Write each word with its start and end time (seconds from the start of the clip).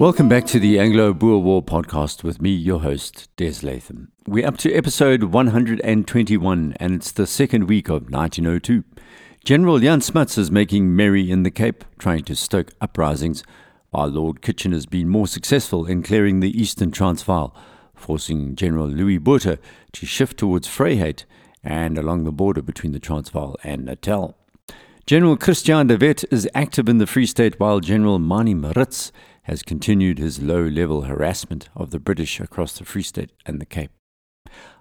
Welcome 0.00 0.30
back 0.30 0.46
to 0.46 0.58
the 0.58 0.78
Anglo 0.78 1.12
Boer 1.12 1.42
War 1.42 1.62
podcast 1.62 2.24
with 2.24 2.40
me, 2.40 2.48
your 2.48 2.80
host, 2.80 3.28
Des 3.36 3.60
Latham. 3.62 4.10
We're 4.26 4.46
up 4.46 4.56
to 4.56 4.72
episode 4.72 5.24
121, 5.24 6.74
and 6.80 6.94
it's 6.94 7.12
the 7.12 7.26
second 7.26 7.68
week 7.68 7.90
of 7.90 8.10
1902. 8.10 8.82
General 9.44 9.78
Jan 9.78 10.00
Smuts 10.00 10.38
is 10.38 10.50
making 10.50 10.96
merry 10.96 11.30
in 11.30 11.42
the 11.42 11.50
Cape, 11.50 11.84
trying 11.98 12.24
to 12.24 12.34
stoke 12.34 12.72
uprisings, 12.80 13.44
while 13.90 14.06
Lord 14.06 14.40
Kitchener 14.40 14.74
has 14.74 14.86
been 14.86 15.10
more 15.10 15.26
successful 15.26 15.84
in 15.84 16.02
clearing 16.02 16.40
the 16.40 16.58
eastern 16.58 16.92
Transvaal, 16.92 17.54
forcing 17.94 18.56
General 18.56 18.88
Louis 18.88 19.18
Botha 19.18 19.58
to 19.92 20.06
shift 20.06 20.38
towards 20.38 20.66
Vryheid 20.66 21.24
and 21.62 21.98
along 21.98 22.24
the 22.24 22.32
border 22.32 22.62
between 22.62 22.92
the 22.92 23.00
Transvaal 23.00 23.54
and 23.62 23.84
Natal. 23.84 24.38
General 25.04 25.36
Christiaan 25.36 25.88
de 25.88 25.98
Wet 25.98 26.24
is 26.30 26.48
active 26.54 26.88
in 26.88 26.96
the 26.96 27.06
Free 27.06 27.26
State 27.26 27.60
while 27.60 27.80
General 27.80 28.18
Manie 28.18 28.54
Maritz 28.54 29.12
has 29.42 29.62
continued 29.62 30.18
his 30.18 30.40
low 30.40 30.62
level 30.62 31.02
harassment 31.02 31.68
of 31.74 31.90
the 31.90 31.98
British 31.98 32.40
across 32.40 32.78
the 32.78 32.84
Free 32.84 33.02
State 33.02 33.32
and 33.46 33.60
the 33.60 33.66
Cape. 33.66 33.90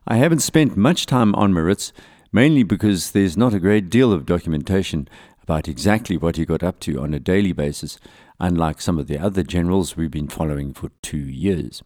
I 0.08 0.18
haven't 0.18 0.40
spent 0.40 0.78
much 0.78 1.06
time 1.06 1.36
on 1.36 1.54
Maritz, 1.54 1.94
mainly 2.32 2.64
because 2.64 3.12
there's 3.12 3.38
not 3.38 3.54
a 3.54 3.60
great 3.60 3.90
deal 3.90 4.12
of 4.12 4.26
documentation 4.26 5.08
about 5.42 5.68
exactly 5.68 6.18
what 6.18 6.36
he 6.36 6.46
got 6.46 6.64
up 6.64 6.80
to 6.82 7.00
on 7.02 7.14
a 7.14 7.20
daily 7.20 7.54
basis, 7.54 8.00
unlike 8.40 8.82
some 8.82 9.00
of 9.00 9.08
the 9.08 9.18
other 9.18 9.44
generals 9.44 9.98
we've 9.98 10.12
been 10.12 10.28
following 10.28 10.74
for 10.74 10.92
two 11.02 11.18
years. 11.18 11.82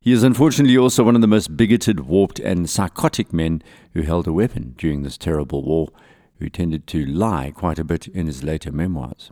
He 0.00 0.12
is 0.12 0.22
unfortunately 0.22 0.78
also 0.78 1.04
one 1.04 1.14
of 1.14 1.20
the 1.20 1.26
most 1.26 1.56
bigoted, 1.56 2.00
warped, 2.00 2.38
and 2.40 2.68
psychotic 2.68 3.32
men 3.32 3.62
who 3.92 4.02
held 4.02 4.26
a 4.26 4.32
weapon 4.32 4.74
during 4.78 5.02
this 5.02 5.18
terrible 5.18 5.62
war, 5.62 5.88
who 6.38 6.48
tended 6.48 6.86
to 6.88 7.04
lie 7.04 7.52
quite 7.54 7.78
a 7.78 7.84
bit 7.84 8.08
in 8.08 8.26
his 8.26 8.42
later 8.42 8.72
memoirs. 8.72 9.30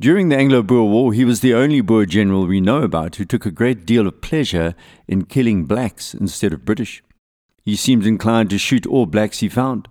During 0.00 0.28
the 0.28 0.36
Anglo 0.36 0.64
Boer 0.64 0.90
War, 0.90 1.12
he 1.12 1.24
was 1.24 1.40
the 1.40 1.54
only 1.54 1.80
Boer 1.80 2.04
general 2.04 2.46
we 2.46 2.60
know 2.60 2.82
about 2.82 3.14
who 3.14 3.24
took 3.24 3.46
a 3.46 3.52
great 3.52 3.86
deal 3.86 4.08
of 4.08 4.20
pleasure 4.20 4.74
in 5.06 5.24
killing 5.24 5.66
blacks 5.66 6.14
instead 6.14 6.52
of 6.52 6.64
British. 6.64 7.00
He 7.62 7.76
seemed 7.76 8.04
inclined 8.04 8.50
to 8.50 8.58
shoot 8.58 8.86
all 8.86 9.06
blacks 9.06 9.38
he 9.38 9.48
found. 9.48 9.86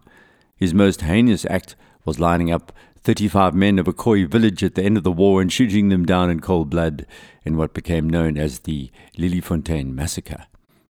His 0.58 0.74
most 0.74 1.02
heinous 1.02 1.46
act 1.50 1.78
was 2.04 2.20
lining 2.20 2.52
up 2.52 2.74
35 2.98 3.56
men 3.56 3.80
of 3.80 3.88
a 3.88 3.94
Khoi 3.94 4.28
village 4.28 4.62
at 4.62 4.76
the 4.76 4.84
end 4.84 4.98
of 4.98 5.04
the 5.04 5.12
war 5.12 5.42
and 5.42 5.52
shooting 5.52 5.88
them 5.88 6.06
down 6.06 6.30
in 6.30 6.42
cold 6.42 6.70
blood 6.70 7.06
in 7.46 7.56
what 7.56 7.74
became 7.74 8.10
known 8.10 8.38
as 8.38 8.60
the 8.60 8.92
Leliefontein 9.18 9.94
Massacre. 9.94 10.48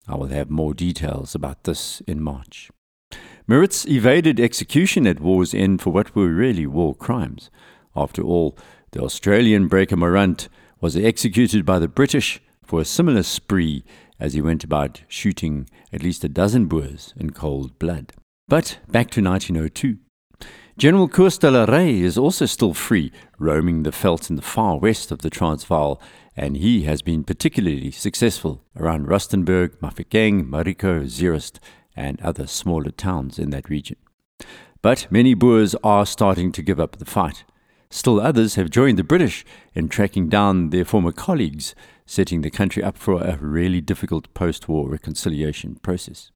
I 0.07 0.17
will 0.17 0.29
have 0.29 0.51
more 0.51 0.75
details 0.75 1.35
about 1.35 1.65
this 1.65 2.03
in 2.07 2.23
March. 2.23 2.71
Maritz 3.47 3.87
evaded 3.87 4.39
execution 4.39 5.07
at 5.07 5.21
war's 5.21 5.55
end 5.55 5.81
for 5.81 5.91
what 5.91 6.15
were 6.15 6.29
really 6.29 6.67
war 6.67 6.95
crimes. 6.95 7.51
After 7.97 8.23
all, 8.23 8.57
the 8.93 9.03
Australian 9.03 9.69
breaker 9.69 9.97
Morant 9.97 10.49
was 10.81 10.97
executed 10.97 11.65
by 11.65 11.79
the 11.79 11.89
British 11.89 12.41
for 12.63 12.81
a 12.81 12.85
similar 12.85 13.23
spree 13.23 13.85
as 14.21 14.35
he 14.35 14.41
went 14.41 14.65
about 14.65 15.03
shooting 15.09 15.69
at 15.93 16.03
least 16.03 16.25
a 16.25 16.29
dozen 16.29 16.67
Boers 16.67 17.15
in 17.17 17.31
cold 17.31 17.79
blood. 17.79 18.13
But 18.49 18.79
back 18.89 19.11
to 19.11 19.23
1902. 19.23 19.99
General 20.79 21.09
Koos 21.09 21.39
de 21.39 21.51
la 21.51 21.65
Rey 21.65 22.01
is 22.01 22.17
also 22.17 22.47
still 22.47 22.73
free, 22.73 23.11
roaming 23.39 23.83
the 23.83 23.91
veldt 23.91 24.31
in 24.31 24.37
the 24.37 24.43
far 24.43 24.79
west 24.79 25.11
of 25.11 25.23
the 25.23 25.31
Transvaal, 25.31 26.01
and 26.37 26.57
he 26.57 26.85
has 26.85 27.03
been 27.03 27.25
particularly 27.25 27.91
successful 27.91 28.63
around 28.77 29.09
Rustenburg, 29.09 29.81
Mafeking, 29.81 30.49
Marico, 30.49 31.03
Zeerust, 31.05 31.59
and 31.97 32.21
other 32.23 32.47
smaller 32.47 32.93
towns 32.93 33.41
in 33.41 33.51
that 33.51 33.69
region. 33.69 33.97
But 34.81 35.09
many 35.11 35.35
Boers 35.35 35.75
are 35.83 36.07
starting 36.07 36.53
to 36.53 36.63
give 36.63 36.79
up 36.79 36.97
the 36.97 37.05
fight. 37.05 37.43
Still 37.91 38.21
others 38.21 38.57
have 38.57 38.71
joined 38.71 38.99
the 38.99 39.05
British 39.05 39.45
in 39.75 39.89
tracking 39.89 40.29
down 40.29 40.71
their 40.71 40.85
former 40.85 41.13
colleagues, 41.13 41.75
setting 42.05 42.43
the 42.43 42.51
country 42.51 42.83
up 42.83 42.99
for 42.99 43.23
a 43.23 43.39
really 43.39 43.81
difficult 43.81 44.33
post 44.35 44.69
war 44.69 44.89
reconciliation 44.89 45.77
process. 45.77 46.31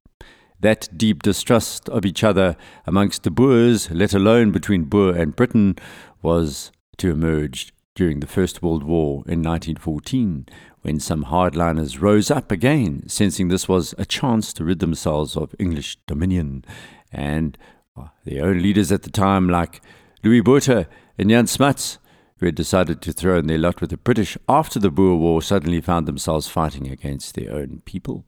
That 0.59 0.89
deep 0.97 1.21
distrust 1.21 1.89
of 1.89 2.05
each 2.05 2.23
other 2.23 2.55
amongst 2.87 3.23
the 3.23 3.31
Boers, 3.31 3.91
let 3.91 4.13
alone 4.13 4.51
between 4.51 4.85
Boer 4.85 5.15
and 5.15 5.35
Britain, 5.35 5.75
was 6.21 6.71
to 6.97 7.11
emerge 7.11 7.73
during 7.95 8.19
the 8.19 8.27
First 8.27 8.63
World 8.63 8.83
War 8.83 9.23
in 9.27 9.43
1914, 9.43 10.47
when 10.81 10.99
some 10.99 11.25
hardliners 11.25 12.01
rose 12.01 12.31
up 12.31 12.51
again, 12.51 13.07
sensing 13.07 13.49
this 13.49 13.67
was 13.67 13.93
a 13.97 14.05
chance 14.05 14.51
to 14.53 14.63
rid 14.63 14.79
themselves 14.79 15.37
of 15.37 15.53
English 15.59 15.97
dominion. 16.07 16.65
And 17.11 17.57
uh, 17.95 18.07
their 18.25 18.45
own 18.45 18.61
leaders 18.61 18.91
at 18.91 19.03
the 19.03 19.11
time, 19.11 19.47
like 19.47 19.81
Louis 20.23 20.41
Botha 20.41 20.87
and 21.17 21.29
Jan 21.29 21.47
Smuts, 21.47 21.99
who 22.37 22.45
had 22.47 22.55
decided 22.55 23.01
to 23.01 23.13
throw 23.13 23.37
in 23.37 23.47
their 23.47 23.57
lot 23.57 23.81
with 23.81 23.91
the 23.91 23.97
British 23.97 24.37
after 24.49 24.79
the 24.79 24.91
Boer 24.91 25.15
War, 25.15 25.41
suddenly 25.41 25.81
found 25.81 26.07
themselves 26.07 26.47
fighting 26.47 26.87
against 26.87 27.35
their 27.35 27.53
own 27.53 27.81
people. 27.85 28.25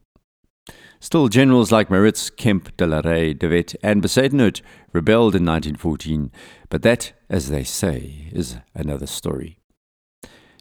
Still, 1.00 1.28
generals 1.28 1.70
like 1.70 1.90
Maritz, 1.90 2.30
Kemp, 2.30 2.76
de 2.76 2.86
la 2.86 3.00
Rey, 3.00 3.34
de 3.34 3.48
Wet, 3.48 3.74
and 3.82 4.02
Bezuidenhout 4.02 4.62
rebelled 4.92 5.34
in 5.34 5.44
1914, 5.44 6.32
but 6.68 6.82
that, 6.82 7.12
as 7.28 7.50
they 7.50 7.64
say, 7.64 8.28
is 8.32 8.56
another 8.74 9.06
story. 9.06 9.58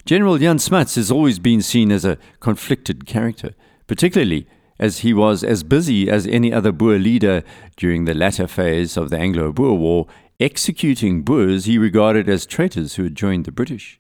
General 0.06 0.38
Jan 0.38 0.60
Smuts 0.60 0.96
has 0.96 1.10
always 1.10 1.40
been 1.40 1.62
seen 1.62 1.92
as 1.92 2.06
a 2.06 2.18
conflicted 2.40 3.08
character, 3.08 3.56
particularly 3.88 4.48
as 4.78 5.00
he 5.00 5.14
was 5.14 5.44
as 5.44 5.64
busy 5.64 6.10
as 6.10 6.28
any 6.28 6.52
other 6.52 6.72
Boer 6.72 7.00
leader 7.00 7.44
during 7.78 8.06
the 8.06 8.14
latter 8.14 8.48
phase 8.48 8.98
of 8.98 9.10
the 9.10 9.18
Anglo 9.18 9.52
Boer 9.52 9.78
War 9.78 10.08
executing 10.40 11.24
Boers 11.24 11.66
he 11.66 11.78
regarded 11.78 12.28
as 12.28 12.46
traitors 12.46 12.96
who 12.96 13.04
had 13.04 13.16
joined 13.16 13.46
the 13.46 13.52
British. 13.52 14.00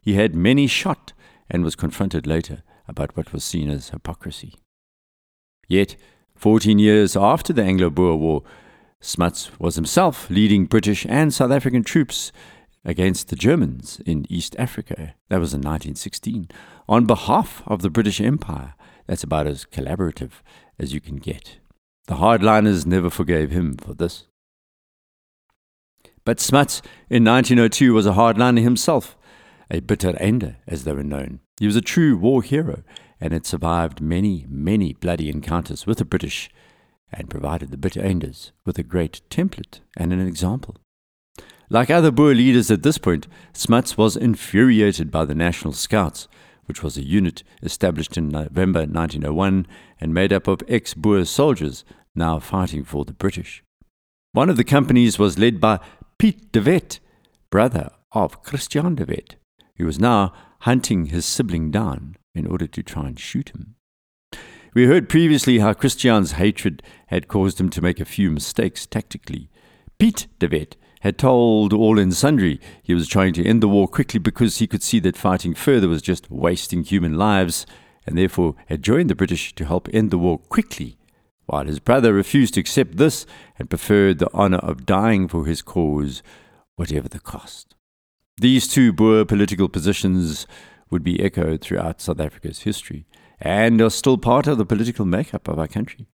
He 0.00 0.14
had 0.14 0.34
many 0.34 0.66
shot 0.66 1.12
and 1.50 1.64
was 1.64 1.76
confronted 1.76 2.26
later 2.26 2.62
about 2.88 3.16
what 3.16 3.32
was 3.32 3.44
seen 3.44 3.70
as 3.70 3.90
hypocrisy. 3.90 4.54
Yet, 5.68 5.96
14 6.36 6.78
years 6.78 7.16
after 7.16 7.52
the 7.52 7.62
Anglo 7.62 7.90
Boer 7.90 8.16
War, 8.16 8.42
Smuts 9.00 9.58
was 9.58 9.74
himself 9.74 10.30
leading 10.30 10.66
British 10.66 11.04
and 11.06 11.34
South 11.34 11.50
African 11.50 11.82
troops 11.82 12.30
against 12.84 13.28
the 13.28 13.36
Germans 13.36 14.00
in 14.06 14.26
East 14.28 14.54
Africa. 14.58 15.14
That 15.28 15.40
was 15.40 15.52
in 15.52 15.60
1916. 15.60 16.48
On 16.88 17.04
behalf 17.04 17.62
of 17.66 17.82
the 17.82 17.90
British 17.90 18.20
Empire, 18.20 18.74
that's 19.06 19.24
about 19.24 19.46
as 19.48 19.64
collaborative 19.64 20.42
as 20.78 20.94
you 20.94 21.00
can 21.00 21.16
get. 21.16 21.58
The 22.06 22.14
hardliners 22.14 22.86
never 22.86 23.10
forgave 23.10 23.50
him 23.50 23.76
for 23.76 23.94
this. 23.94 24.26
But 26.24 26.40
Smuts 26.40 26.82
in 27.10 27.24
1902 27.24 27.92
was 27.92 28.06
a 28.06 28.12
hardliner 28.12 28.62
himself, 28.62 29.16
a 29.70 29.80
bitter 29.80 30.16
ender, 30.18 30.56
as 30.66 30.84
they 30.84 30.92
were 30.92 31.02
known. 31.02 31.40
He 31.58 31.66
was 31.66 31.76
a 31.76 31.80
true 31.80 32.16
war 32.16 32.42
hero 32.42 32.82
and 33.20 33.32
had 33.32 33.46
survived 33.46 34.00
many, 34.00 34.46
many 34.48 34.92
bloody 34.92 35.28
encounters 35.28 35.86
with 35.86 35.98
the 35.98 36.04
British 36.04 36.50
and 37.12 37.30
provided 37.30 37.70
the 37.70 37.76
bitter 37.76 38.00
enders 38.00 38.52
with 38.64 38.78
a 38.78 38.82
great 38.82 39.20
template 39.30 39.80
and 39.96 40.12
an 40.12 40.26
example. 40.26 40.76
Like 41.68 41.90
other 41.90 42.10
Boer 42.10 42.34
leaders 42.34 42.70
at 42.70 42.82
this 42.82 42.98
point, 42.98 43.26
Smuts 43.52 43.96
was 43.96 44.16
infuriated 44.16 45.10
by 45.10 45.24
the 45.24 45.34
National 45.34 45.72
Scouts, 45.72 46.28
which 46.66 46.82
was 46.82 46.96
a 46.96 47.04
unit 47.04 47.42
established 47.62 48.16
in 48.16 48.28
November 48.28 48.80
1901 48.80 49.66
and 50.00 50.14
made 50.14 50.32
up 50.32 50.46
of 50.46 50.62
ex 50.68 50.94
Boer 50.94 51.24
soldiers 51.24 51.84
now 52.14 52.38
fighting 52.38 52.84
for 52.84 53.04
the 53.04 53.12
British. 53.12 53.64
One 54.32 54.50
of 54.50 54.56
the 54.56 54.64
companies 54.64 55.18
was 55.18 55.38
led 55.38 55.60
by 55.60 55.80
Piet 56.22 56.52
de 56.52 56.62
Wet, 56.62 57.00
brother 57.50 57.90
of 58.12 58.44
Christiaan 58.44 58.94
de 58.94 59.04
Wet, 59.04 59.34
who 59.76 59.86
was 59.86 59.98
now 59.98 60.32
hunting 60.60 61.06
his 61.06 61.26
sibling 61.26 61.72
down 61.72 62.14
in 62.32 62.46
order 62.46 62.68
to 62.68 62.80
try 62.80 63.08
and 63.08 63.18
shoot 63.18 63.48
him. 63.48 63.74
We 64.72 64.86
heard 64.86 65.08
previously 65.08 65.58
how 65.58 65.72
Christiaan's 65.72 66.38
hatred 66.38 66.80
had 67.08 67.26
caused 67.26 67.58
him 67.58 67.70
to 67.70 67.82
make 67.82 67.98
a 67.98 68.04
few 68.04 68.30
mistakes 68.30 68.86
tactically. 68.86 69.50
Piet 69.98 70.28
de 70.38 70.46
Wet 70.46 70.76
had 71.00 71.18
told 71.18 71.72
all 71.72 71.98
in 71.98 72.12
sundry 72.12 72.60
he 72.84 72.94
was 72.94 73.08
trying 73.08 73.32
to 73.32 73.44
end 73.44 73.60
the 73.60 73.66
war 73.66 73.88
quickly 73.88 74.20
because 74.20 74.58
he 74.58 74.68
could 74.68 74.84
see 74.84 75.00
that 75.00 75.16
fighting 75.16 75.54
further 75.54 75.88
was 75.88 76.02
just 76.02 76.30
wasting 76.30 76.84
human 76.84 77.18
lives, 77.18 77.66
and 78.06 78.16
therefore 78.16 78.54
had 78.66 78.84
joined 78.84 79.10
the 79.10 79.16
British 79.16 79.56
to 79.56 79.64
help 79.64 79.88
end 79.92 80.12
the 80.12 80.18
war 80.18 80.38
quickly 80.38 80.98
while 81.52 81.66
his 81.66 81.80
brother 81.80 82.14
refused 82.14 82.54
to 82.54 82.60
accept 82.60 82.96
this 82.96 83.26
and 83.58 83.68
preferred 83.68 84.18
the 84.18 84.30
honor 84.32 84.56
of 84.56 84.86
dying 84.86 85.28
for 85.28 85.44
his 85.44 85.60
cause, 85.60 86.22
whatever 86.76 87.10
the 87.10 87.20
cost. 87.20 87.74
These 88.38 88.66
two 88.66 88.90
Boer 88.90 89.26
political 89.26 89.68
positions 89.68 90.46
would 90.90 91.04
be 91.04 91.22
echoed 91.22 91.60
throughout 91.60 92.00
South 92.00 92.20
Africa's 92.20 92.60
history 92.60 93.04
and 93.38 93.82
are 93.82 93.90
still 93.90 94.16
part 94.16 94.46
of 94.46 94.56
the 94.56 94.64
political 94.64 95.04
makeup 95.04 95.46
of 95.46 95.58
our 95.58 95.68
country. 95.68 96.06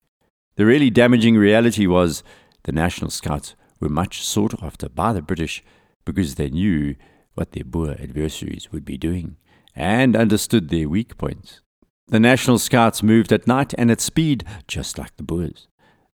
The 0.56 0.66
really 0.66 0.90
damaging 0.90 1.36
reality 1.36 1.86
was 1.86 2.24
the 2.64 2.72
National 2.72 3.12
Scouts 3.12 3.56
were 3.80 3.90
much 3.90 4.26
sought 4.26 4.64
after 4.64 4.90
by 4.90 5.14
the 5.14 5.22
British 5.22 5.64
because 6.04 6.34
they 6.34 6.50
knew 6.50 6.96
what 7.36 7.52
their 7.52 7.64
Boer 7.64 7.96
adversaries 8.00 8.72
would 8.72 8.86
be 8.86 8.98
doing 8.98 9.38
and 9.76 10.16
understood 10.16 10.70
their 10.70 10.90
weak 10.90 11.16
points. 11.16 11.62
The 12.10 12.20
National 12.22 12.58
Scouts 12.58 13.04
moved 13.04 13.34
at 13.34 13.48
night 13.48 13.74
and 13.78 13.92
at 13.92 14.00
speed, 14.00 14.46
just 14.66 14.98
like 14.98 15.18
the 15.18 15.24
Boers. 15.24 15.68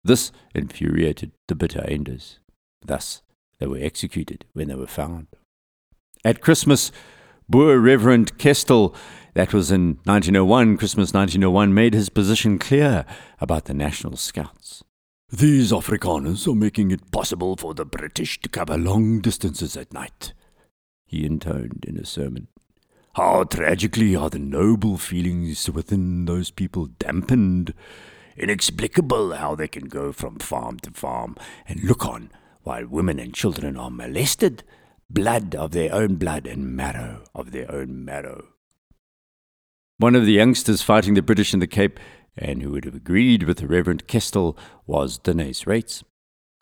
This 0.02 0.32
infuriated 0.54 1.32
the 1.48 1.54
bitter 1.54 1.84
enders. 1.86 2.38
Thus, 2.80 3.20
they 3.58 3.66
were 3.66 3.78
executed 3.78 4.46
when 4.54 4.68
they 4.68 4.74
were 4.74 4.86
found. 4.86 5.26
At 6.24 6.40
Christmas, 6.40 6.92
Boer 7.46 7.78
Reverend 7.78 8.38
Kestell 8.38 8.94
That 9.34 9.52
was 9.52 9.70
in 9.70 9.98
1901. 10.04 10.78
Christmas 10.78 11.12
1901 11.12 11.74
made 11.74 11.92
his 11.92 12.08
position 12.08 12.58
clear 12.58 13.04
about 13.38 13.66
the 13.66 13.74
National 13.74 14.16
Scouts. 14.16 14.82
These 15.30 15.72
Afrikaners 15.72 16.46
are 16.46 16.54
making 16.54 16.90
it 16.90 17.10
possible 17.10 17.56
for 17.56 17.74
the 17.74 17.84
British 17.84 18.40
to 18.40 18.48
cover 18.48 18.78
long 18.78 19.20
distances 19.20 19.76
at 19.76 19.92
night, 19.92 20.32
he 21.06 21.26
intoned 21.26 21.84
in 21.86 21.98
a 21.98 22.06
sermon. 22.06 22.48
How 23.14 23.44
tragically 23.44 24.16
are 24.16 24.30
the 24.30 24.38
noble 24.38 24.96
feelings 24.96 25.68
within 25.68 26.24
those 26.24 26.50
people 26.50 26.86
dampened. 26.98 27.74
Inexplicable 28.38 29.34
how 29.34 29.54
they 29.54 29.68
can 29.68 29.84
go 29.84 30.12
from 30.12 30.38
farm 30.38 30.78
to 30.78 30.90
farm 30.92 31.36
and 31.68 31.84
look 31.84 32.06
on 32.06 32.30
while 32.62 32.86
women 32.86 33.18
and 33.18 33.34
children 33.34 33.76
are 33.76 33.90
molested, 33.90 34.62
blood 35.10 35.54
of 35.54 35.72
their 35.72 35.94
own 35.94 36.14
blood 36.16 36.46
and 36.46 36.74
marrow 36.74 37.24
of 37.34 37.52
their 37.52 37.70
own 37.70 38.02
marrow. 38.02 38.46
One 39.98 40.16
of 40.16 40.24
the 40.24 40.32
youngsters 40.32 40.80
fighting 40.80 41.12
the 41.12 41.20
British 41.20 41.52
in 41.52 41.60
the 41.60 41.66
Cape 41.66 42.00
and 42.38 42.62
who 42.62 42.70
would 42.70 42.86
have 42.86 42.94
agreed 42.94 43.42
with 43.42 43.58
the 43.58 43.66
Reverend 43.66 44.08
Kestell 44.08 44.56
was 44.86 45.18
Deneys 45.18 45.66
Reitz. 45.66 46.02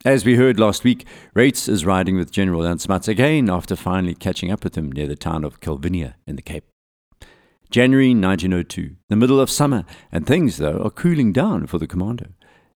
As 0.03 0.25
we 0.25 0.35
heard 0.35 0.59
last 0.59 0.83
week, 0.83 1.05
Reitz 1.35 1.69
is 1.69 1.85
riding 1.85 2.17
with 2.17 2.31
General 2.31 2.63
Jan 2.75 3.01
again 3.07 3.51
after 3.51 3.75
finally 3.75 4.15
catching 4.15 4.51
up 4.51 4.63
with 4.63 4.75
him 4.75 4.91
near 4.91 5.05
the 5.05 5.15
town 5.15 5.43
of 5.43 5.59
Calvinia 5.59 6.15
in 6.25 6.35
the 6.35 6.41
Cape. 6.41 6.63
January 7.69 8.15
1902, 8.15 8.95
the 9.09 9.15
middle 9.15 9.39
of 9.39 9.51
summer, 9.51 9.85
and 10.11 10.25
things, 10.25 10.57
though, 10.57 10.81
are 10.81 10.89
cooling 10.89 11.31
down 11.31 11.67
for 11.67 11.77
the 11.77 11.85
commando. 11.85 12.29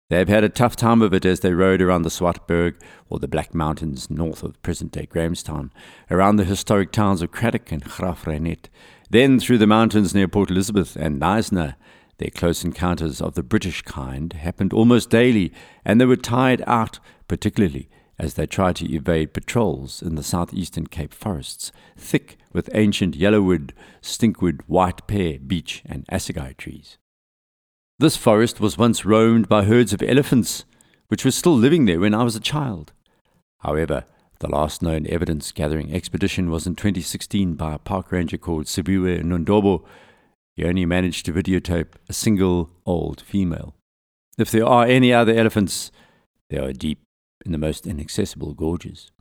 They've 0.08 0.28
had 0.28 0.44
a 0.44 0.50
tough 0.50 0.76
time 0.76 1.02
of 1.02 1.16
it 1.16 1.26
as 1.26 1.40
they 1.40 1.54
rode 1.54 1.82
around 1.82 2.04
the 2.04 2.12
Swartberg, 2.12 2.76
or 3.10 3.18
the 3.18 3.28
Black 3.28 3.56
Mountains 3.56 4.08
north 4.12 4.44
of 4.44 4.62
present 4.62 4.92
day 4.92 5.08
Grahamstown, 5.08 5.72
around 6.12 6.36
the 6.36 6.44
historic 6.44 6.92
towns 6.92 7.24
of 7.24 7.32
Cradock 7.32 7.72
and 7.72 7.84
Graaff-Reinet, 7.84 8.70
then 9.10 9.40
through 9.40 9.58
the 9.58 9.66
mountains 9.66 10.14
near 10.14 10.28
Port 10.28 10.52
Elizabeth 10.52 10.96
and 10.96 11.20
Knysna, 11.20 11.74
their 12.18 12.30
close 12.30 12.64
encounters 12.64 13.22
of 13.22 13.36
the 13.36 13.44
British 13.44 13.82
kind 13.82 14.32
happened 14.34 14.74
almost 14.74 15.10
daily, 15.10 15.52
and 15.84 16.00
they 16.00 16.06
were 16.06 16.16
tired 16.16 16.64
out, 16.66 17.00
particularly 17.28 17.90
as 18.18 18.36
they 18.36 18.46
tried 18.46 18.78
to 18.78 18.92
evade 18.94 19.34
patrols 19.34 20.02
in 20.02 20.16
the 20.16 20.24
southeastern 20.24 20.88
Cape 20.88 21.14
forests, 21.14 21.72
thick 21.98 22.38
with 22.54 22.70
ancient 22.74 23.18
yellowwood, 23.18 23.72
stinkwood, 24.02 24.62
white 24.68 25.06
pear, 25.08 25.38
beech, 25.40 25.84
and 25.86 26.06
assegai 26.08 26.54
trees. 26.58 26.98
This 28.00 28.16
forest 28.16 28.60
was 28.60 28.78
once 28.78 29.06
roamed 29.06 29.50
by 29.50 29.64
herds 29.64 29.94
of 29.94 30.02
elephants, 30.02 30.66
which 31.08 31.26
were 31.26 31.32
still 31.32 31.56
living 31.56 31.86
there 31.86 32.00
when 32.00 32.14
I 32.14 32.24
was 32.24 32.36
a 32.36 32.42
child. 32.42 32.94
However, 33.60 34.06
the 34.40 34.50
last 34.50 34.82
known 34.82 35.08
evidence 35.08 35.52
gathering 35.52 35.94
expedition 35.94 36.50
was 36.50 36.68
in 36.68 36.76
2016 36.76 37.54
by 37.56 37.74
a 37.74 37.80
park 37.80 38.12
ranger 38.12 38.38
called 38.38 38.66
Sibiwe 38.66 39.24
Nondobo, 39.24 39.84
he 40.56 40.64
only 40.64 40.86
managed 40.86 41.26
to 41.26 41.34
videotape 41.34 41.94
a 42.08 42.14
single 42.14 42.70
old 42.86 43.22
female. 43.22 43.76
If 44.38 44.52
there 44.52 44.66
are 44.66 44.86
any 44.86 45.14
other 45.14 45.34
elephants, 45.34 45.92
they 46.50 46.58
are 46.58 46.72
deep 46.72 47.00
in 47.46 47.52
the 47.52 47.58
most 47.58 47.86
inaccessible 47.86 48.54
gorges. 48.54 49.12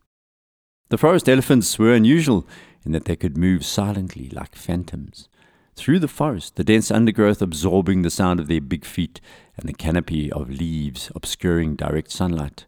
The 0.89 0.97
forest 0.97 1.27
elephants 1.27 1.77
were 1.77 1.93
unusual 1.93 2.47
in 2.85 2.91
that 2.93 3.05
they 3.05 3.15
could 3.15 3.37
move 3.37 3.65
silently 3.65 4.29
like 4.29 4.55
phantoms. 4.55 5.27
Through 5.75 5.99
the 5.99 6.07
forest, 6.07 6.55
the 6.55 6.63
dense 6.63 6.89
undergrowth 6.89 7.41
absorbing 7.41 8.01
the 8.01 8.09
sound 8.09 8.39
of 8.39 8.47
their 8.47 8.61
big 8.61 8.85
feet 8.85 9.19
and 9.57 9.67
the 9.67 9.73
canopy 9.73 10.31
of 10.31 10.49
leaves 10.49 11.11
obscuring 11.15 11.75
direct 11.75 12.11
sunlight, 12.11 12.65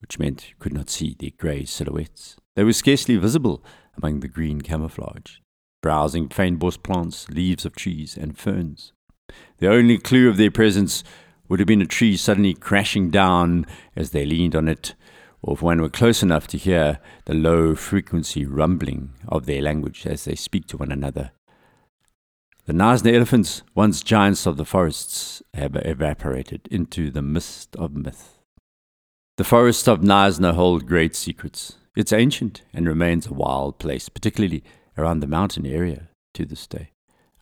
which 0.00 0.18
meant 0.18 0.50
you 0.50 0.54
could 0.60 0.72
not 0.72 0.90
see 0.90 1.16
their 1.18 1.30
grey 1.36 1.64
silhouettes. 1.64 2.36
They 2.54 2.62
were 2.62 2.72
scarcely 2.72 3.16
visible 3.16 3.64
among 3.96 4.20
the 4.20 4.28
green 4.28 4.60
camouflage 4.60 5.38
browsing 5.84 6.30
fynbos 6.30 6.82
plants, 6.82 7.28
leaves 7.28 7.66
of 7.66 7.76
trees, 7.76 8.16
and 8.16 8.38
ferns. 8.38 8.94
The 9.58 9.68
only 9.68 9.98
clue 9.98 10.30
of 10.30 10.38
their 10.38 10.50
presence 10.50 11.04
would 11.46 11.60
have 11.60 11.66
been 11.66 11.82
a 11.82 11.86
tree 11.86 12.16
suddenly 12.16 12.54
crashing 12.54 13.10
down 13.10 13.66
as 13.94 14.12
they 14.12 14.24
leaned 14.24 14.56
on 14.56 14.66
it, 14.66 14.94
or 15.42 15.52
if 15.52 15.60
one 15.60 15.82
were 15.82 15.90
close 15.90 16.22
enough 16.22 16.46
to 16.46 16.56
hear 16.56 17.00
the 17.26 17.34
low 17.34 17.74
frequency 17.74 18.46
rumbling 18.46 19.10
of 19.28 19.44
their 19.44 19.60
language 19.60 20.06
as 20.06 20.24
they 20.24 20.34
speak 20.34 20.66
to 20.68 20.78
one 20.78 20.90
another. 20.90 21.32
The 22.64 22.72
Knysna 22.72 23.12
elephants, 23.14 23.62
once 23.74 24.02
giants 24.02 24.46
of 24.46 24.56
the 24.56 24.64
forests, 24.64 25.42
have 25.52 25.76
evaporated 25.76 26.66
into 26.70 27.10
the 27.10 27.20
mist 27.20 27.76
of 27.76 27.94
myth. 27.94 28.38
The 29.36 29.44
forests 29.44 29.86
of 29.86 30.00
Knysna 30.00 30.54
hold 30.54 30.86
great 30.86 31.14
secrets. 31.14 31.76
It's 31.94 32.10
ancient 32.10 32.62
and 32.72 32.88
remains 32.88 33.26
a 33.26 33.34
wild 33.34 33.78
place, 33.78 34.08
particularly 34.08 34.64
around 34.96 35.20
the 35.20 35.26
mountain 35.26 35.66
area 35.66 36.08
to 36.34 36.44
this 36.44 36.66
day. 36.66 36.90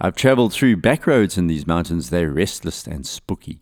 I've 0.00 0.16
traveled 0.16 0.52
through 0.52 0.78
back 0.78 1.06
roads 1.06 1.38
in 1.38 1.46
these 1.46 1.66
mountains. 1.66 2.10
They're 2.10 2.30
restless 2.30 2.86
and 2.86 3.06
spooky, 3.06 3.60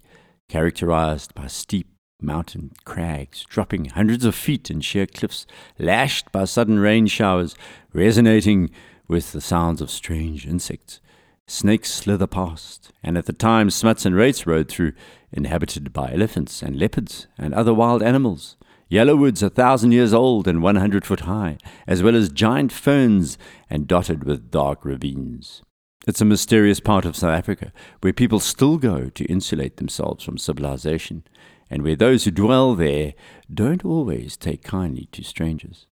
characterized 0.48 1.34
by 1.34 1.46
steep 1.48 1.88
mountain 2.22 2.72
crags 2.84 3.44
dropping 3.48 3.86
hundreds 3.86 4.24
of 4.24 4.34
feet 4.34 4.70
in 4.70 4.80
sheer 4.80 5.06
cliffs, 5.06 5.46
lashed 5.78 6.30
by 6.32 6.44
sudden 6.44 6.78
rain 6.78 7.06
showers, 7.06 7.54
resonating 7.92 8.70
with 9.08 9.32
the 9.32 9.40
sounds 9.40 9.80
of 9.80 9.90
strange 9.90 10.46
insects. 10.46 11.00
Snakes 11.46 11.92
slither 11.92 12.28
past, 12.28 12.92
and 13.02 13.18
at 13.18 13.26
the 13.26 13.32
time 13.32 13.70
Smuts 13.70 14.06
and 14.06 14.14
Reitz 14.14 14.46
rode 14.46 14.68
through, 14.68 14.92
inhabited 15.32 15.92
by 15.92 16.12
elephants 16.12 16.62
and 16.62 16.78
leopards 16.78 17.26
and 17.36 17.52
other 17.52 17.74
wild 17.74 18.02
animals. 18.02 18.56
Yellowwoods 18.90 19.40
a 19.40 19.48
thousand 19.48 19.92
years 19.92 20.12
old 20.12 20.48
and 20.48 20.62
one 20.62 20.74
hundred 20.74 21.04
foot 21.04 21.20
high, 21.20 21.58
as 21.86 22.02
well 22.02 22.16
as 22.16 22.28
giant 22.28 22.72
ferns 22.72 23.38
and 23.68 23.86
dotted 23.86 24.24
with 24.24 24.50
dark 24.50 24.84
ravines. 24.84 25.62
It's 26.08 26.20
a 26.20 26.24
mysterious 26.24 26.80
part 26.80 27.04
of 27.04 27.14
South 27.14 27.30
Africa 27.30 27.72
where 28.00 28.12
people 28.12 28.40
still 28.40 28.78
go 28.78 29.08
to 29.10 29.24
insulate 29.26 29.76
themselves 29.76 30.24
from 30.24 30.38
civilization, 30.38 31.22
and 31.70 31.84
where 31.84 31.94
those 31.94 32.24
who 32.24 32.32
dwell 32.32 32.74
there 32.74 33.14
don't 33.52 33.84
always 33.84 34.36
take 34.36 34.64
kindly 34.64 35.08
to 35.12 35.22
strangers. 35.22 35.86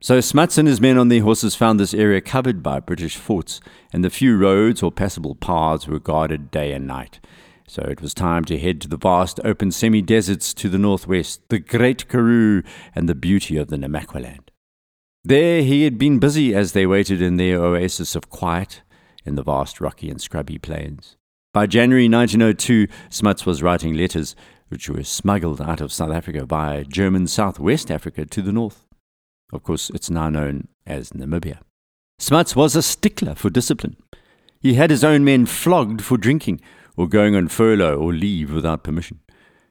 So 0.00 0.20
Smuts 0.20 0.58
and 0.58 0.66
his 0.66 0.80
men 0.80 0.98
on 0.98 1.10
their 1.10 1.22
horses 1.22 1.54
found 1.54 1.78
this 1.78 1.94
area 1.94 2.20
covered 2.20 2.60
by 2.60 2.80
British 2.80 3.16
forts, 3.16 3.60
and 3.92 4.02
the 4.02 4.10
few 4.10 4.36
roads 4.36 4.82
or 4.82 4.90
passable 4.90 5.36
paths 5.36 5.86
were 5.86 6.00
guarded 6.00 6.50
day 6.50 6.72
and 6.72 6.88
night. 6.88 7.20
So 7.72 7.80
it 7.84 8.02
was 8.02 8.12
time 8.12 8.44
to 8.44 8.58
head 8.58 8.82
to 8.82 8.88
the 8.88 8.98
vast 8.98 9.40
open 9.44 9.70
semi 9.70 10.02
deserts 10.02 10.52
to 10.52 10.68
the 10.68 10.76
northwest, 10.76 11.40
the 11.48 11.58
Great 11.58 12.06
Karoo, 12.06 12.62
and 12.94 13.08
the 13.08 13.14
beauty 13.14 13.56
of 13.56 13.68
the 13.68 13.78
Namaqualand. 13.78 14.50
There 15.24 15.62
he 15.62 15.84
had 15.84 15.96
been 15.96 16.18
busy 16.18 16.54
as 16.54 16.72
they 16.72 16.84
waited 16.84 17.22
in 17.22 17.38
their 17.38 17.64
oasis 17.64 18.14
of 18.14 18.28
quiet 18.28 18.82
in 19.24 19.36
the 19.36 19.42
vast 19.42 19.80
rocky 19.80 20.10
and 20.10 20.20
scrubby 20.20 20.58
plains. 20.58 21.16
By 21.54 21.66
January 21.66 22.10
1902, 22.10 22.88
Smuts 23.08 23.46
was 23.46 23.62
writing 23.62 23.94
letters 23.94 24.36
which 24.68 24.90
were 24.90 25.02
smuggled 25.02 25.62
out 25.62 25.80
of 25.80 25.94
South 25.94 26.12
Africa 26.12 26.44
by 26.44 26.82
German 26.82 27.26
Southwest 27.26 27.90
Africa 27.90 28.26
to 28.26 28.42
the 28.42 28.52
north. 28.52 28.84
Of 29.50 29.62
course, 29.62 29.88
it's 29.94 30.10
now 30.10 30.28
known 30.28 30.68
as 30.86 31.12
Namibia. 31.12 31.60
Smuts 32.18 32.54
was 32.54 32.76
a 32.76 32.82
stickler 32.82 33.34
for 33.34 33.48
discipline. 33.48 33.96
He 34.60 34.74
had 34.74 34.90
his 34.90 35.02
own 35.02 35.24
men 35.24 35.46
flogged 35.46 36.02
for 36.02 36.18
drinking, 36.18 36.60
or 36.96 37.08
going 37.08 37.34
on 37.34 37.48
furlough 37.48 37.96
or 37.96 38.12
leave 38.12 38.52
without 38.52 38.84
permission. 38.84 39.20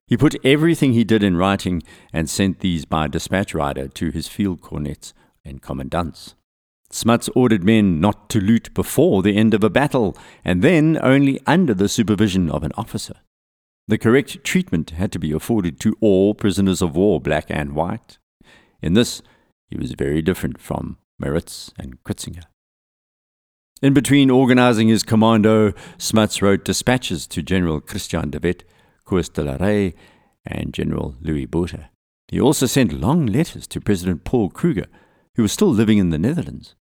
He 0.08 0.18
put 0.18 0.36
everything 0.44 0.94
he 0.94 1.04
did 1.04 1.24
in 1.24 1.38
writing 1.38 1.84
and 2.12 2.30
sent 2.30 2.60
these 2.60 2.86
by 2.86 3.08
dispatch 3.08 3.54
rider 3.54 3.88
to 3.88 4.12
his 4.12 4.28
field 4.28 4.62
cornets 4.62 5.14
and 5.46 5.62
commandants. 5.62 6.36
Smuts 6.90 7.30
ordered 7.36 7.64
men 7.64 8.02
not 8.02 8.30
to 8.30 8.42
loot 8.42 8.74
before 8.74 9.22
the 9.22 9.38
end 9.38 9.54
of 9.54 9.64
a 9.64 9.70
battle, 9.70 10.18
and 10.44 10.62
then 10.62 11.00
only 11.02 11.40
under 11.48 11.74
the 11.74 11.88
supervision 11.88 12.50
of 12.52 12.64
an 12.64 12.74
officer. 12.76 13.16
The 13.88 13.98
correct 13.98 14.44
treatment 14.44 14.92
had 14.92 15.12
to 15.14 15.20
be 15.20 15.32
afforded 15.32 15.80
to 15.80 15.96
all 16.02 16.34
prisoners 16.34 16.82
of 16.82 16.96
war, 16.96 17.22
black 17.22 17.46
and 17.50 17.74
white. 17.74 18.18
In 18.82 18.94
this, 18.94 19.22
he 19.70 19.78
was 19.78 19.94
very 19.94 20.22
different 20.22 20.60
from 20.60 20.98
Maritz 21.18 21.72
and 21.80 22.04
Kritzinger. 22.04 22.51
In 23.82 23.96
between 23.96 24.30
organizing 24.30 24.90
his 24.90 25.02
commando, 25.02 25.74
Smuts 25.98 26.40
wrote 26.40 26.64
dispatches 26.64 27.26
to 27.26 27.42
General 27.42 27.82
Christiaan 27.82 28.30
de 28.30 28.40
Wet, 28.40 28.64
Koos 29.06 29.28
de 29.28 29.42
la 29.42 29.56
Rey, 29.56 29.96
and 30.46 30.72
General 30.72 31.16
Louis 31.20 31.48
Botha. 31.48 31.90
He 32.28 32.40
also 32.40 32.68
sent 32.68 32.94
long 32.94 33.26
letters 33.26 33.66
to 33.68 33.82
President 33.82 34.24
Paul 34.24 34.52
Kruger, 34.52 34.86
who 35.34 35.42
was 35.42 35.52
still 35.52 35.70
living 35.70 35.98
in 35.98 36.12
the 36.12 36.20
Netherlands. 36.20 36.76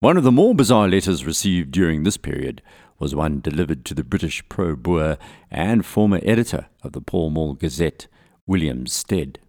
One 0.00 0.16
of 0.16 0.24
the 0.24 0.32
more 0.32 0.54
bizarre 0.54 0.88
letters 0.88 1.26
received 1.26 1.72
during 1.72 2.04
this 2.04 2.16
period 2.16 2.62
was 2.98 3.14
one 3.14 3.40
delivered 3.40 3.84
to 3.84 3.94
the 3.94 4.02
British 4.02 4.42
pro 4.48 4.76
Boer 4.76 5.18
and 5.50 5.84
former 5.84 6.20
editor 6.22 6.68
of 6.82 6.92
the 6.92 7.02
Pall 7.02 7.28
Mall 7.28 7.52
Gazette, 7.52 8.06
William 8.46 8.86
Stead. 8.86 9.40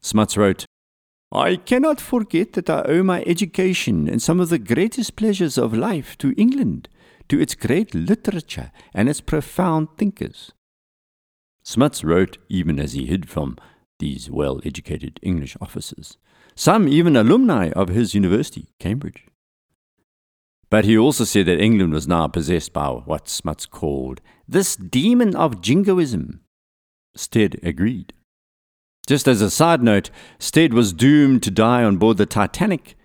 Smuts 0.00 0.36
wrote, 0.36 0.66
I 1.32 1.56
cannot 1.56 2.00
forget 2.00 2.54
that 2.54 2.68
I 2.68 2.82
owe 2.82 3.04
my 3.04 3.22
education 3.24 4.08
and 4.08 4.20
some 4.20 4.40
of 4.40 4.48
the 4.48 4.58
greatest 4.58 5.14
pleasures 5.14 5.56
of 5.56 5.72
life 5.72 6.18
to 6.18 6.34
England, 6.36 6.88
to 7.28 7.40
its 7.40 7.54
great 7.54 7.94
literature 7.94 8.72
and 8.92 9.08
its 9.08 9.20
profound 9.20 9.88
thinkers. 9.96 10.52
Smuts 11.62 12.02
wrote 12.02 12.38
even 12.48 12.80
as 12.80 12.94
he 12.94 13.06
hid 13.06 13.28
from 13.28 13.56
these 14.00 14.28
well 14.28 14.60
educated 14.64 15.20
English 15.22 15.56
officers, 15.60 16.16
some 16.56 16.88
even 16.88 17.14
alumni 17.14 17.70
of 17.76 17.88
his 17.88 18.14
university, 18.14 18.66
Cambridge. 18.80 19.26
But 20.68 20.84
he 20.84 20.98
also 20.98 21.24
said 21.24 21.46
that 21.46 21.60
England 21.60 21.92
was 21.92 22.08
now 22.08 22.26
possessed 22.26 22.72
by 22.72 22.88
what 22.88 23.28
Smuts 23.28 23.66
called 23.66 24.20
this 24.48 24.74
demon 24.74 25.36
of 25.36 25.60
jingoism. 25.60 26.40
Stead 27.14 27.60
agreed. 27.62 28.14
Just 29.10 29.26
as 29.26 29.42
a 29.42 29.50
side 29.50 29.82
note, 29.82 30.08
Stead 30.38 30.72
was 30.72 30.92
doomed 30.92 31.42
to 31.42 31.50
die 31.50 31.82
on 31.82 31.96
board 31.96 32.16
the 32.16 32.26
Titanic. 32.26 32.96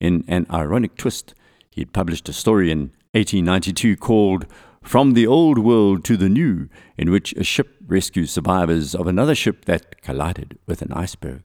In 0.00 0.24
an 0.26 0.48
ironic 0.50 0.96
twist, 0.96 1.32
he 1.70 1.80
had 1.80 1.92
published 1.92 2.28
a 2.28 2.32
story 2.32 2.72
in 2.72 2.90
1892 3.12 3.96
called 3.98 4.46
From 4.82 5.12
the 5.12 5.28
Old 5.28 5.58
World 5.58 6.02
to 6.06 6.16
the 6.16 6.28
New, 6.28 6.68
in 6.98 7.12
which 7.12 7.34
a 7.34 7.44
ship 7.44 7.76
rescues 7.86 8.32
survivors 8.32 8.96
of 8.96 9.06
another 9.06 9.36
ship 9.36 9.66
that 9.66 10.02
collided 10.02 10.58
with 10.66 10.82
an 10.82 10.92
iceberg. 10.92 11.44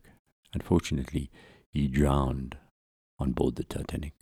Unfortunately, 0.55 1.29
he 1.69 1.87
drowned 1.87 2.57
on 3.19 3.33
board 3.33 3.57
the 3.57 3.63
Titanic. 3.63 4.13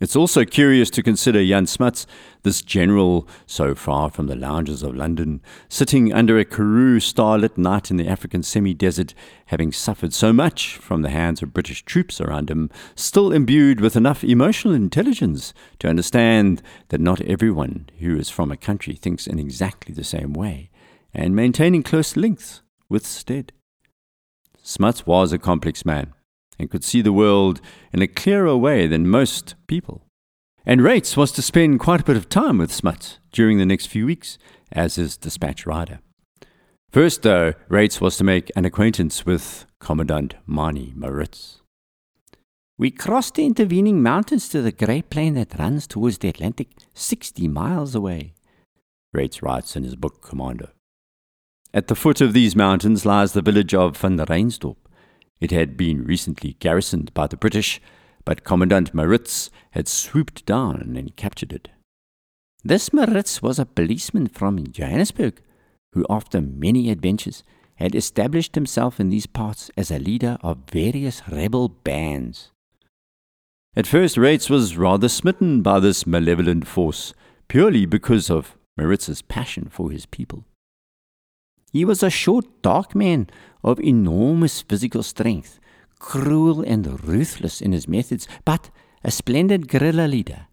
It's 0.00 0.16
also 0.16 0.44
curious 0.44 0.90
to 0.90 1.04
consider 1.04 1.44
Jan 1.44 1.66
Smuts, 1.66 2.04
this 2.42 2.62
general 2.62 3.28
so 3.46 3.76
far 3.76 4.10
from 4.10 4.26
the 4.26 4.34
lounges 4.34 4.82
of 4.82 4.96
London, 4.96 5.40
sitting 5.68 6.12
under 6.12 6.36
a 6.36 6.44
Karoo 6.44 6.98
starlit 6.98 7.56
night 7.56 7.92
in 7.92 7.96
the 7.96 8.08
African 8.08 8.42
semi 8.42 8.74
desert, 8.74 9.14
having 9.46 9.70
suffered 9.70 10.12
so 10.12 10.32
much 10.32 10.76
from 10.78 11.02
the 11.02 11.10
hands 11.10 11.42
of 11.42 11.54
British 11.54 11.84
troops 11.84 12.20
around 12.20 12.50
him, 12.50 12.70
still 12.96 13.32
imbued 13.32 13.80
with 13.80 13.94
enough 13.94 14.24
emotional 14.24 14.74
intelligence 14.74 15.54
to 15.78 15.88
understand 15.88 16.60
that 16.88 17.00
not 17.00 17.20
everyone 17.20 17.88
who 18.00 18.18
is 18.18 18.30
from 18.30 18.50
a 18.50 18.56
country 18.56 18.96
thinks 18.96 19.28
in 19.28 19.38
exactly 19.38 19.94
the 19.94 20.02
same 20.02 20.32
way, 20.32 20.70
and 21.12 21.36
maintaining 21.36 21.84
close 21.84 22.16
links 22.16 22.62
with 22.88 23.06
Stead. 23.06 23.52
Smuts 24.60 25.06
was 25.06 25.32
a 25.32 25.38
complex 25.38 25.84
man 25.84 26.13
and 26.58 26.70
could 26.70 26.84
see 26.84 27.02
the 27.02 27.12
world 27.12 27.60
in 27.92 28.02
a 28.02 28.06
clearer 28.06 28.56
way 28.56 28.86
than 28.86 29.08
most 29.08 29.54
people. 29.66 30.06
And 30.66 30.80
Reitz 30.80 31.16
was 31.16 31.32
to 31.32 31.42
spend 31.42 31.80
quite 31.80 32.00
a 32.00 32.04
bit 32.04 32.16
of 32.16 32.28
time 32.28 32.58
with 32.58 32.72
Smuts 32.72 33.18
during 33.32 33.58
the 33.58 33.66
next 33.66 33.86
few 33.86 34.06
weeks 34.06 34.38
as 34.72 34.94
his 34.94 35.16
dispatch 35.16 35.66
rider. 35.66 36.00
First, 36.90 37.22
though, 37.22 37.54
Reitz 37.68 38.00
was 38.00 38.16
to 38.16 38.24
make 38.24 38.50
an 38.56 38.64
acquaintance 38.64 39.26
with 39.26 39.66
Commandant 39.80 40.36
Manie 40.46 40.92
Maritz. 40.96 41.60
We 42.78 42.90
crossed 42.90 43.34
the 43.34 43.44
intervening 43.44 44.02
mountains 44.02 44.48
to 44.48 44.62
the 44.62 44.72
great 44.72 45.10
plain 45.10 45.34
that 45.34 45.58
runs 45.58 45.86
towards 45.86 46.18
the 46.18 46.28
Atlantic, 46.28 46.68
60 46.94 47.46
miles 47.48 47.94
away, 47.94 48.34
Reitz 49.14 49.42
writes 49.42 49.76
in 49.76 49.84
his 49.84 49.94
book 49.94 50.20
Commando. 50.22 50.70
At 51.72 51.86
the 51.86 51.94
foot 51.94 52.20
of 52.20 52.32
these 52.32 52.56
mountains 52.56 53.06
lies 53.06 53.32
the 53.32 53.42
village 53.42 53.74
of 53.74 53.96
Van 53.96 54.16
Rhynsdorp, 54.18 54.76
it 55.44 55.50
had 55.50 55.76
been 55.76 56.04
recently 56.04 56.56
garrisoned 56.58 57.12
by 57.12 57.26
the 57.26 57.36
British, 57.36 57.78
but 58.24 58.44
Commandant 58.44 58.94
Maritz 58.94 59.50
had 59.72 59.86
swooped 59.86 60.46
down 60.46 60.94
and 60.96 61.14
captured 61.16 61.52
it. 61.52 61.68
This 62.64 62.94
Maritz 62.94 63.42
was 63.42 63.58
a 63.58 63.66
policeman 63.66 64.28
from 64.28 64.72
Johannesburg, 64.72 65.42
who, 65.92 66.06
after 66.08 66.40
many 66.40 66.88
adventures, 66.88 67.42
had 67.74 67.94
established 67.94 68.54
himself 68.54 68.98
in 68.98 69.10
these 69.10 69.26
parts 69.26 69.70
as 69.76 69.90
a 69.90 69.98
leader 69.98 70.38
of 70.40 70.70
various 70.72 71.20
rebel 71.30 71.68
bands. 71.68 72.50
At 73.76 73.86
first, 73.86 74.16
Reitz 74.16 74.48
was 74.48 74.78
rather 74.78 75.10
smitten 75.10 75.60
by 75.60 75.78
this 75.78 76.06
malevolent 76.06 76.66
force, 76.66 77.12
purely 77.48 77.84
because 77.84 78.30
of 78.30 78.56
Maritz's 78.78 79.20
passion 79.20 79.68
for 79.70 79.90
his 79.90 80.06
people. 80.06 80.46
He 81.70 81.84
was 81.84 82.02
a 82.02 82.08
short, 82.08 82.46
dark 82.62 82.94
man 82.94 83.28
of 83.64 83.80
enormous 83.80 84.62
physical 84.62 85.02
strength, 85.02 85.58
cruel 85.98 86.62
and 86.62 87.02
ruthless 87.04 87.60
in 87.60 87.72
his 87.72 87.88
methods, 87.88 88.28
but 88.44 88.70
a 89.02 89.10
splendid 89.10 89.68
guerrilla 89.68 90.06
leader. 90.06 90.46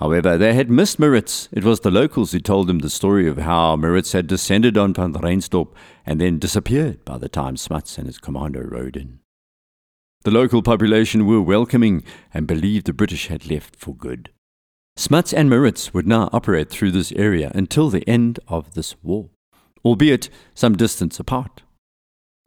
However, 0.00 0.36
they 0.36 0.54
had 0.54 0.70
missed 0.70 0.98
Maritz. 0.98 1.48
It 1.52 1.64
was 1.64 1.80
the 1.80 1.90
locals 1.90 2.32
who 2.32 2.40
told 2.40 2.66
them 2.66 2.80
the 2.80 2.90
story 2.90 3.28
of 3.28 3.38
how 3.38 3.76
Maritz 3.76 4.12
had 4.12 4.26
descended 4.26 4.76
on 4.76 4.94
Van 4.94 5.12
Rhynsdorp 5.12 5.72
and 6.04 6.20
then 6.20 6.38
disappeared 6.38 7.04
by 7.04 7.18
the 7.18 7.28
time 7.28 7.56
Smuts 7.56 7.98
and 7.98 8.06
his 8.06 8.18
commando 8.18 8.60
rode 8.60 8.96
in. 8.96 9.20
The 10.24 10.30
local 10.30 10.62
population 10.62 11.26
were 11.26 11.40
welcoming 11.40 12.04
and 12.34 12.46
believed 12.46 12.86
the 12.86 12.92
British 12.92 13.28
had 13.28 13.50
left 13.50 13.76
for 13.76 13.94
good. 13.94 14.30
Smuts 14.96 15.32
and 15.32 15.48
Maritz 15.48 15.94
would 15.94 16.06
now 16.06 16.28
operate 16.32 16.68
through 16.70 16.90
this 16.90 17.12
area 17.12 17.50
until 17.54 17.88
the 17.88 18.08
end 18.08 18.38
of 18.48 18.74
this 18.74 18.96
war 19.02 19.30
albeit 19.84 20.28
some 20.54 20.76
distance 20.76 21.18
apart. 21.18 21.62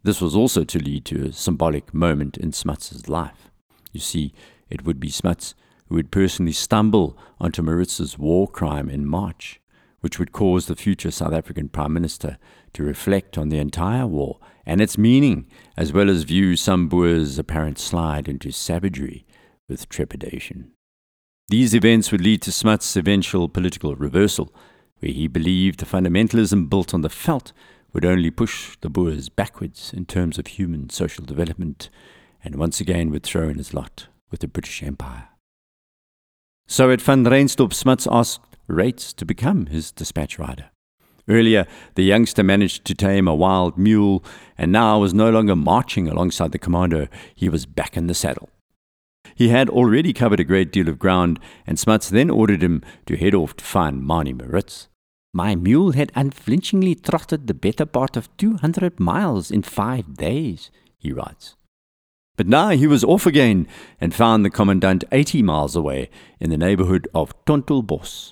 This 0.06 0.22
was 0.22 0.36
also 0.36 0.64
to 0.64 0.78
lead 0.78 1.04
to 1.06 1.26
a 1.26 1.32
symbolic 1.32 1.92
moment 1.92 2.38
in 2.38 2.52
Smuts's 2.52 3.10
life. 3.10 3.50
You 3.92 4.00
see, 4.00 4.36
it 4.70 4.86
would 4.86 5.00
be 5.00 5.10
Smuts 5.10 5.56
who 5.88 5.96
would 5.96 6.12
personally 6.12 6.52
stumble 6.52 7.18
onto 7.40 7.64
Maritz's 7.64 8.16
war 8.16 8.48
crime 8.48 8.88
in 8.88 9.08
March, 9.08 9.60
which 10.02 10.20
would 10.20 10.32
cause 10.32 10.68
the 10.68 10.76
future 10.76 11.10
South 11.10 11.34
African 11.34 11.70
Prime 11.70 11.92
Minister 11.92 12.38
to 12.74 12.84
reflect 12.84 13.36
on 13.36 13.50
the 13.50 13.58
entire 13.58 14.06
war 14.06 14.38
and 14.64 14.80
its 14.80 14.96
meaning, 14.96 15.48
as 15.76 15.92
well 15.92 16.08
as 16.12 16.22
view 16.22 16.56
some 16.56 16.88
Boer's 16.88 17.40
apparent 17.40 17.80
slide 17.80 18.30
into 18.30 18.52
savagery 18.52 19.26
with 19.68 19.90
trepidation. 19.90 20.72
These 21.48 21.74
events 21.74 22.12
would 22.12 22.22
lead 22.22 22.44
to 22.44 22.52
Smuts' 22.52 22.96
eventual 22.96 23.50
political 23.50 23.96
reversal 23.96 24.54
where 25.00 25.12
he 25.12 25.28
believed 25.28 25.80
the 25.80 25.86
fundamentalism 25.88 26.70
built 26.70 26.94
on 26.94 27.02
the 27.02 27.10
veld 27.10 27.54
would 27.96 28.06
only 28.06 28.30
push 28.30 28.75
the 28.82 28.90
Boers 28.90 29.30
backwards 29.30 29.94
in 29.94 30.06
terms 30.06 30.38
of 30.38 30.48
human 30.48 30.90
social 30.90 31.24
development, 31.24 31.90
and 32.44 32.58
once 32.58 32.82
again 32.82 33.10
would 33.10 33.24
throw 33.24 33.48
in 33.48 33.58
his 33.58 33.74
lot 33.74 34.10
with 34.30 34.42
the 34.42 34.50
British 34.50 34.84
Empire. 34.84 35.30
So 36.68 36.92
at 36.92 37.00
Van 37.00 37.24
Rhynsdorp, 37.24 37.72
Smuts 37.72 38.06
asked 38.12 38.58
Reitz 38.68 39.16
to 39.16 39.24
become 39.24 39.68
his 39.68 39.94
dispatch 39.94 40.38
rider. 40.38 40.72
Earlier, 41.30 41.66
the 41.96 42.04
youngster 42.04 42.44
managed 42.44 42.84
to 42.84 42.96
tame 42.96 43.30
a 43.30 43.34
wild 43.34 43.78
mule, 43.78 44.25
and 44.58 44.74
now 44.74 45.00
was 45.00 45.14
no 45.14 45.30
longer 45.30 45.56
marching 45.56 46.10
alongside 46.10 46.52
the 46.52 46.60
commander, 46.60 47.08
he 47.34 47.48
was 47.48 47.66
back 47.66 47.96
in 47.96 48.08
the 48.08 48.14
saddle. 48.14 48.50
He 49.36 49.48
had 49.48 49.70
already 49.70 50.12
covered 50.12 50.42
a 50.42 50.44
great 50.44 50.70
deal 50.70 50.90
of 50.90 51.00
ground, 51.00 51.40
and 51.66 51.80
Smuts 51.80 52.10
then 52.10 52.30
ordered 52.30 52.62
him 52.62 52.84
to 53.06 53.16
head 53.16 53.34
off 53.34 53.56
to 53.56 53.64
find 53.64 54.06
Manie 54.06 54.34
Maritz. 54.34 54.90
My 55.36 55.54
mule 55.54 55.92
had 55.92 56.13
unflinchingly 56.15 56.96
trotted 56.96 57.48
the 57.48 57.54
better 57.54 57.86
part 57.86 58.15
of 58.15 58.30
200 58.38 59.01
miles 59.01 59.51
in 59.51 59.63
five 59.63 60.13
days, 60.13 60.72
he 60.98 61.12
writes. 61.12 61.58
But 62.38 62.48
now 62.48 62.70
he 62.70 62.88
was 62.88 63.04
off 63.04 63.25
again 63.25 63.68
and 64.00 64.15
found 64.15 64.46
the 64.46 64.50
commandant 64.50 65.04
80 65.12 65.42
miles 65.42 65.75
away 65.75 66.10
in 66.39 66.51
the 66.51 66.58
neighborhood 66.58 67.10
of 67.13 67.34
Tontelbos. 67.44 68.32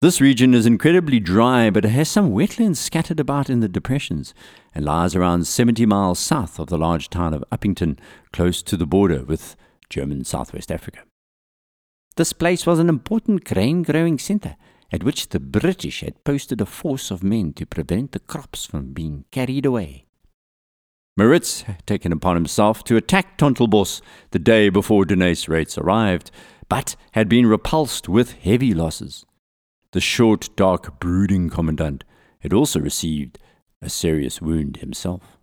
This 0.00 0.20
region 0.20 0.52
is 0.52 0.66
incredibly 0.66 1.20
dry, 1.20 1.70
but 1.70 1.84
it 1.84 1.90
has 1.90 2.08
some 2.08 2.32
wetlands 2.32 2.78
scattered 2.78 3.20
about 3.20 3.48
in 3.48 3.60
the 3.60 3.68
depressions 3.68 4.34
and 4.74 4.84
lies 4.84 5.14
around 5.14 5.46
70 5.46 5.86
miles 5.86 6.18
south 6.18 6.58
of 6.58 6.66
the 6.66 6.76
large 6.76 7.08
town 7.08 7.34
of 7.34 7.44
Upington, 7.52 8.00
close 8.32 8.64
to 8.64 8.76
the 8.76 8.84
border 8.84 9.22
with 9.22 9.54
German 9.88 10.24
Southwest 10.24 10.72
Africa. 10.72 11.04
This 12.16 12.32
place 12.32 12.66
was 12.66 12.80
an 12.80 12.88
important 12.88 13.44
grain 13.44 13.84
growing 13.84 14.18
centre 14.18 14.56
at 14.92 15.02
which 15.02 15.30
the 15.30 15.40
British 15.40 16.00
had 16.00 16.22
posted 16.22 16.60
a 16.60 16.66
force 16.66 17.10
of 17.10 17.24
men 17.24 17.52
to 17.54 17.66
prevent 17.66 18.12
the 18.12 18.20
crops 18.20 18.66
from 18.66 18.92
being 18.92 19.24
carried 19.30 19.64
away. 19.64 20.04
Maritz 21.16 21.62
had 21.62 21.86
taken 21.86 22.12
upon 22.12 22.36
himself 22.36 22.84
to 22.84 22.96
attack 22.96 23.36
Tontelbos 23.36 24.00
the 24.30 24.38
day 24.38 24.68
before 24.68 25.04
Deneys 25.04 25.46
Reitz 25.46 25.76
arrived, 25.76 26.30
but 26.68 26.96
had 27.12 27.28
been 27.28 27.46
repulsed 27.46 28.08
with 28.08 28.32
heavy 28.32 28.72
losses. 28.72 29.26
The 29.92 30.00
short, 30.00 30.48
dark, 30.56 31.00
brooding 31.00 31.50
commandant 31.50 32.04
had 32.40 32.52
also 32.52 32.80
received 32.80 33.38
a 33.82 33.90
serious 33.90 34.40
wound 34.40 34.78
himself. 34.78 35.38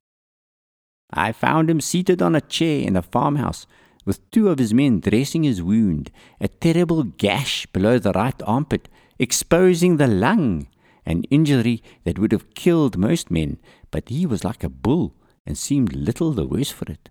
I 1.12 1.32
found 1.32 1.70
him 1.70 1.82
seated 1.82 2.22
on 2.22 2.36
a 2.36 2.41
chair 2.41 2.86
in 2.88 2.96
a 2.96 3.01
farmhouse 3.01 3.68
with 4.06 4.29
two 4.32 4.50
of 4.50 4.58
his 4.58 4.74
men 4.74 5.00
dressing 5.01 5.44
his 5.44 5.62
wound, 5.62 6.10
a 6.41 6.48
terrible 6.48 7.03
gash 7.03 7.68
below 7.68 8.00
the 8.00 8.12
right 8.13 8.41
armpit, 8.46 8.89
exposing 9.20 9.98
the 9.98 10.08
lung, 10.08 10.68
an 11.06 11.24
injury 11.26 11.84
that 12.04 12.18
would 12.18 12.32
have 12.32 12.54
killed 12.54 12.98
most 12.98 13.30
men, 13.30 13.60
but 13.92 14.10
he 14.10 14.26
was 14.26 14.44
like 14.44 14.64
a 14.64 14.70
bull 14.70 15.14
and 15.46 15.58
seemed 15.58 15.94
little 15.94 16.32
the 16.32 16.48
worse 16.48 16.72
for 16.72 16.90
it. 16.92 17.10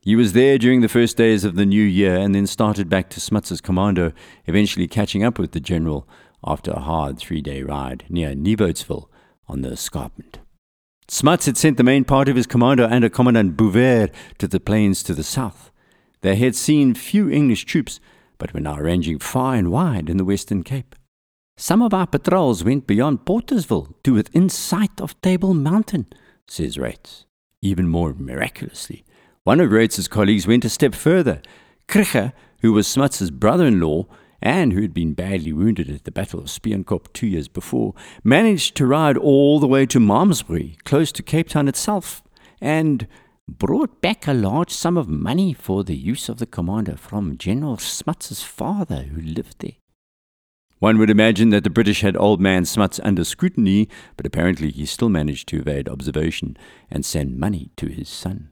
He 0.00 0.14
was 0.14 0.34
there 0.34 0.56
during 0.56 0.82
the 0.82 0.88
first 0.88 1.16
days 1.16 1.44
of 1.44 1.56
the 1.56 1.66
new 1.66 1.82
year 1.82 2.16
and 2.16 2.32
then 2.32 2.46
started 2.46 2.88
back 2.88 3.10
to 3.10 3.20
Smuts's 3.20 3.60
commando, 3.60 4.12
eventually 4.46 4.86
catching 4.86 5.24
up 5.24 5.36
with 5.36 5.50
the 5.50 5.58
general 5.58 6.08
after 6.44 6.70
a 6.70 6.80
hard 6.80 7.18
three 7.18 7.40
day 7.40 7.62
ride 7.62 8.04
near 8.08 8.32
Nieuwoudtsville 8.34 9.08
on 9.48 9.62
the 9.62 9.72
escarpment. 9.72 10.38
Smuts 11.08 11.46
had 11.46 11.56
sent 11.56 11.76
the 11.76 11.82
main 11.82 12.04
part 12.04 12.28
of 12.28 12.36
his 12.36 12.46
commando 12.46 12.86
under 12.86 13.08
Commandant 13.08 13.56
Bouwer 13.56 14.08
to 14.38 14.46
the 14.46 14.60
plains 14.60 15.02
to 15.04 15.14
the 15.14 15.24
south. 15.24 15.70
They 16.20 16.36
had 16.36 16.54
seen 16.54 16.94
few 16.94 17.28
English 17.28 17.64
troops, 17.64 18.00
but 18.38 18.54
were 18.54 18.60
now 18.60 18.78
ranging 18.78 19.18
far 19.18 19.54
and 19.54 19.70
wide 19.70 20.08
in 20.08 20.16
the 20.16 20.24
Western 20.24 20.62
Cape. 20.62 20.94
Some 21.56 21.80
of 21.80 21.94
our 21.94 22.06
patrols 22.06 22.64
went 22.64 22.86
beyond 22.86 23.24
Portersville 23.24 23.94
to 24.04 24.14
within 24.14 24.48
sight 24.48 25.00
of 25.00 25.20
Table 25.22 25.54
Mountain, 25.54 26.06
says 26.46 26.76
Reitz. 26.76 27.24
Even 27.62 27.88
more 27.88 28.12
miraculously, 28.12 29.04
one 29.44 29.60
of 29.60 29.70
Reitz's 29.70 30.08
colleagues 30.08 30.46
went 30.46 30.64
a 30.64 30.68
step 30.68 30.94
further. 30.94 31.40
Krige, 31.88 32.32
who 32.60 32.72
was 32.72 32.86
Smuts's 32.86 33.30
brother 33.30 33.66
in 33.66 33.80
law 33.80 34.06
and 34.42 34.72
who 34.72 34.82
had 34.82 34.92
been 34.92 35.14
badly 35.14 35.52
wounded 35.52 35.88
at 35.88 36.04
the 36.04 36.10
Battle 36.10 36.40
of 36.40 36.46
Spioenkop 36.46 37.12
two 37.12 37.26
years 37.26 37.48
before, 37.48 37.94
managed 38.22 38.76
to 38.76 38.86
ride 38.86 39.16
all 39.16 39.58
the 39.58 39.66
way 39.66 39.86
to 39.86 39.98
Malmesbury, 39.98 40.76
close 40.84 41.10
to 41.12 41.22
Cape 41.22 41.48
Town 41.48 41.68
itself, 41.68 42.22
and 42.60 43.06
brought 43.48 44.00
back 44.00 44.26
a 44.26 44.32
large 44.32 44.70
sum 44.70 44.96
of 44.96 45.08
money 45.08 45.52
for 45.52 45.84
the 45.84 45.96
use 45.96 46.28
of 46.28 46.38
the 46.38 46.46
commander 46.46 46.96
from 46.96 47.38
General 47.38 47.76
Smuts's 47.76 48.42
father, 48.42 49.02
who 49.02 49.20
lived 49.20 49.60
there. 49.60 49.72
One 50.78 50.98
would 50.98 51.08
imagine 51.08 51.50
that 51.50 51.64
the 51.64 51.70
British 51.70 52.02
had 52.02 52.16
old 52.16 52.40
man 52.40 52.66
Smuts 52.66 53.00
under 53.02 53.24
scrutiny, 53.24 53.88
but 54.16 54.26
apparently 54.26 54.70
he 54.70 54.84
still 54.84 55.08
managed 55.08 55.48
to 55.48 55.60
evade 55.60 55.88
observation 55.88 56.56
and 56.90 57.04
send 57.04 57.38
money 57.38 57.70
to 57.76 57.86
his 57.86 58.08
son. 58.08 58.50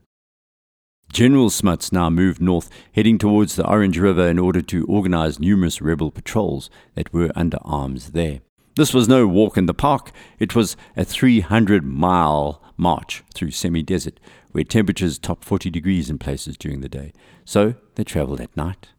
General 1.12 1.50
Smuts 1.50 1.92
now 1.92 2.08
moved 2.08 2.40
north, 2.40 2.70
heading 2.92 3.18
towards 3.18 3.56
the 3.56 3.68
Orange 3.68 3.98
River 3.98 4.26
in 4.26 4.38
order 4.38 4.62
to 4.62 4.86
organize 4.86 5.38
numerous 5.38 5.82
rebel 5.82 6.10
patrols 6.10 6.70
that 6.94 7.12
were 7.12 7.30
under 7.36 7.58
arms 7.62 8.12
there. 8.12 8.40
This 8.76 8.94
was 8.94 9.06
no 9.06 9.28
walk 9.28 9.56
in 9.56 9.66
the 9.66 9.74
park, 9.74 10.10
it 10.38 10.54
was 10.54 10.76
a 10.96 11.04
300 11.04 11.84
mile 11.84 12.60
march 12.76 13.22
through 13.34 13.52
semi 13.52 13.82
desert, 13.82 14.18
where 14.54 14.62
temperatures 14.62 15.18
topped 15.18 15.42
40 15.44 15.68
degrees 15.68 16.08
in 16.08 16.16
places 16.16 16.56
during 16.56 16.80
the 16.80 16.88
day. 16.88 17.12
So 17.44 17.74
they 17.96 18.04
travelled 18.04 18.40
at 18.40 18.56
night. 18.56 18.90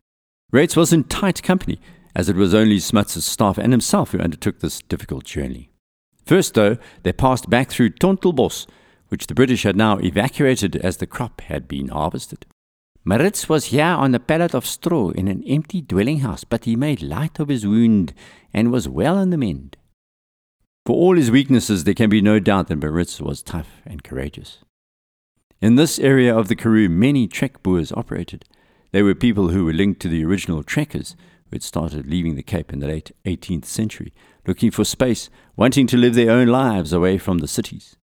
Reitz 0.52 0.76
was 0.76 0.92
in 0.92 1.06
tight 1.06 1.42
company, 1.42 1.80
as 2.14 2.28
it 2.28 2.36
was 2.36 2.54
only 2.54 2.78
Smuts's 2.78 3.26
staff 3.26 3.58
and 3.58 3.72
himself 3.72 4.12
who 4.12 4.20
undertook 4.20 4.60
this 4.60 4.82
difficult 4.82 5.24
journey. 5.24 5.70
First, 6.26 6.56
though, 6.56 6.76
they 7.04 7.14
passed 7.14 7.50
back 7.50 7.70
through 7.70 7.92
Tontelbos, 7.92 8.68
which 9.08 9.28
the 9.28 9.34
British 9.34 9.64
had 9.64 9.78
now 9.78 9.98
evacuated 10.00 10.76
as 10.76 10.98
the 10.98 11.08
crop 11.08 11.40
had 11.40 11.70
been 11.70 11.88
harvested. 11.88 12.46
Maritz 13.06 13.48
was 13.48 13.68
here 13.68 13.86
on 13.86 14.14
a 14.14 14.20
pallet 14.20 14.54
of 14.54 14.66
straw 14.66 15.12
in 15.12 15.30
an 15.30 15.42
empty 15.48 15.80
dwelling 15.80 16.20
house, 16.20 16.44
but 16.44 16.66
he 16.66 16.76
made 16.76 17.02
light 17.02 17.40
of 17.40 17.48
his 17.48 17.66
wound 17.66 18.14
and 18.54 18.74
was 18.74 18.90
well 18.90 19.18
on 19.18 19.30
the 19.30 19.38
mend. 19.38 19.78
For 20.86 20.98
all 20.98 21.16
his 21.16 21.32
weaknesses, 21.32 21.86
there 21.86 21.94
can 21.94 22.10
be 22.10 22.22
no 22.22 22.40
doubt 22.40 22.68
that 22.68 22.76
Maritz 22.76 23.22
was 23.22 23.42
tough 23.42 23.82
and 23.86 24.04
courageous. 24.04 24.64
In 25.62 25.76
this 25.76 26.00
area 26.00 26.36
of 26.36 26.50
the 26.50 26.56
Karoo, 26.56 26.90
many 26.90 27.28
trek 27.28 27.64
Boers 27.64 27.94
operated. 27.94 28.44
They 28.92 29.02
were 29.02 29.16
people 29.16 29.50
who 29.50 29.64
were 29.64 29.74
linked 29.74 30.02
to 30.02 30.10
the 30.10 30.26
original 30.26 30.64
trekkers 30.64 31.16
who 31.46 31.56
had 31.56 31.64
started 31.64 32.08
leaving 32.08 32.36
the 32.36 32.44
Cape 32.44 32.74
in 32.74 32.80
the 32.80 32.88
late 32.88 33.12
18th 33.26 33.64
century, 33.64 34.14
looking 34.46 34.70
for 34.70 34.84
space, 34.84 35.30
wanting 35.56 35.88
to 35.88 35.98
live 35.98 36.14
their 36.14 36.30
own 36.30 36.50
lives 36.50 36.92
away 36.92 37.18
from 37.18 37.38
the 37.38 37.48
cities. 37.48 37.96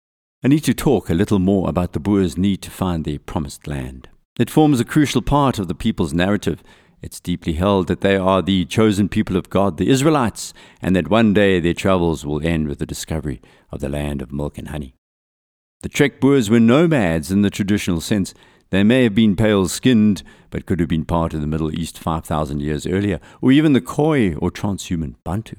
I 0.43 0.47
need 0.47 0.63
to 0.63 0.73
talk 0.73 1.09
a 1.09 1.13
little 1.13 1.37
more 1.37 1.69
about 1.69 1.93
the 1.93 1.99
Boers' 1.99 2.39
need 2.39 2.63
to 2.63 2.71
find 2.71 3.05
their 3.05 3.19
promised 3.19 3.67
land. 3.67 4.09
It 4.39 4.49
forms 4.49 4.79
a 4.79 4.85
crucial 4.85 5.21
part 5.21 5.59
of 5.59 5.67
the 5.67 5.75
people's 5.75 6.11
narrative. 6.11 6.63
It's 7.03 7.19
deeply 7.19 7.53
held 7.53 7.87
that 7.87 8.01
they 8.01 8.15
are 8.15 8.41
the 8.41 8.65
chosen 8.65 9.09
people 9.09 9.37
of 9.37 9.51
God, 9.51 9.77
the 9.77 9.89
Israelites, 9.89 10.55
and 10.81 10.95
that 10.95 11.07
one 11.07 11.35
day 11.35 11.59
their 11.59 11.75
travels 11.75 12.25
will 12.25 12.45
end 12.45 12.67
with 12.67 12.79
the 12.79 12.87
discovery 12.87 13.43
of 13.71 13.79
the 13.79 13.89
land 13.89 14.23
of 14.23 14.31
milk 14.31 14.57
and 14.57 14.69
honey. 14.69 14.95
The 15.83 15.89
Trek 15.89 16.21
Boers 16.21 16.49
were 16.49 16.61
nomads 16.61 17.29
in 17.29 17.41
the 17.41 17.49
traditional 17.49 17.99
sense. 17.99 18.33
They 18.69 18.83
may 18.83 19.03
have 19.03 19.13
been 19.13 19.35
pale 19.35 19.67
skinned, 19.67 20.23
but 20.49 20.65
could 20.65 20.79
have 20.79 20.87
been 20.87 21.03
part 21.03 21.33
of 21.33 21.41
the 21.41 21.47
Middle 21.47 21.77
East 21.77 21.99
5,000 21.99 22.61
years 22.61 22.87
earlier, 22.87 23.19
or 23.41 23.51
even 23.51 23.73
the 23.73 23.81
Khoi 23.81 24.33
or 24.35 24.49
transhuman 24.49 25.15
Bantu. 25.25 25.57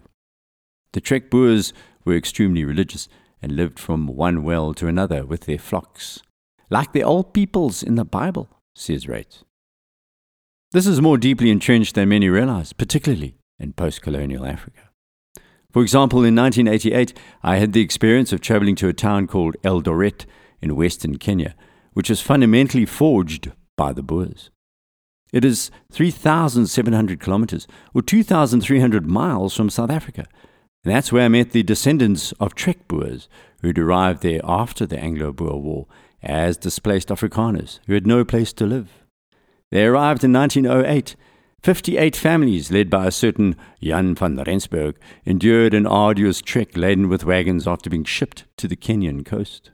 The 0.94 1.02
Trek 1.02 1.28
Boers 1.28 1.74
were 2.06 2.16
extremely 2.16 2.64
religious 2.64 3.06
and 3.42 3.52
lived 3.52 3.78
from 3.78 4.06
one 4.06 4.42
well 4.42 4.72
to 4.72 4.86
another 4.86 5.26
with 5.26 5.42
their 5.42 5.58
flocks, 5.58 6.22
like 6.70 6.94
the 6.94 7.04
old 7.04 7.34
peoples 7.34 7.82
in 7.82 7.96
the 7.96 8.04
Bible, 8.06 8.48
says 8.74 9.04
Reitz. 9.04 9.42
This 10.72 10.86
is 10.86 11.02
more 11.02 11.18
deeply 11.18 11.50
entrenched 11.50 11.96
than 11.96 12.08
many 12.08 12.30
realize, 12.30 12.72
particularly 12.72 13.36
in 13.58 13.74
post 13.74 14.00
colonial 14.00 14.46
Africa. 14.46 14.83
For 15.74 15.82
example, 15.82 16.20
in 16.20 16.36
1988, 16.36 17.18
I 17.42 17.56
had 17.56 17.72
the 17.72 17.80
experience 17.80 18.32
of 18.32 18.40
traveling 18.40 18.76
to 18.76 18.86
a 18.86 18.92
town 18.92 19.26
called 19.26 19.56
Eldoret 19.64 20.24
in 20.62 20.76
western 20.76 21.18
Kenya, 21.18 21.56
which 21.94 22.08
was 22.08 22.20
fundamentally 22.20 22.86
forged 22.86 23.50
by 23.76 23.92
the 23.92 24.04
Boers. 24.04 24.50
It 25.32 25.44
is 25.44 25.72
3,700 25.90 27.18
kilometers, 27.18 27.66
or 27.92 28.02
2,300 28.02 29.04
miles 29.08 29.56
from 29.56 29.68
South 29.68 29.90
Africa, 29.90 30.26
and 30.84 30.94
that's 30.94 31.10
where 31.10 31.24
I 31.24 31.28
met 31.28 31.50
the 31.50 31.64
descendants 31.64 32.30
of 32.38 32.54
Trek 32.54 32.86
Boers, 32.86 33.28
who 33.60 33.72
arrived 33.76 34.22
there 34.22 34.42
after 34.44 34.86
the 34.86 35.00
Anglo 35.00 35.32
Boer 35.32 35.60
War 35.60 35.88
as 36.22 36.56
displaced 36.56 37.08
Afrikaners 37.08 37.80
who 37.88 37.94
had 37.94 38.06
no 38.06 38.24
place 38.24 38.52
to 38.52 38.64
live. 38.64 38.90
They 39.72 39.84
arrived 39.84 40.22
in 40.22 40.32
1908. 40.32 41.16
58 41.64 42.14
families, 42.14 42.70
led 42.70 42.90
by 42.90 43.06
a 43.06 43.10
certain 43.10 43.56
Jan 43.80 44.14
van 44.14 44.34
der 44.34 44.44
Rensburg, 44.44 44.98
endured 45.24 45.72
an 45.72 45.86
arduous 45.86 46.42
trek 46.42 46.76
laden 46.76 47.08
with 47.08 47.24
wagons 47.24 47.66
after 47.66 47.88
being 47.88 48.04
shipped 48.04 48.44
to 48.58 48.68
the 48.68 48.76
Kenyan 48.76 49.24
coast. 49.24 49.70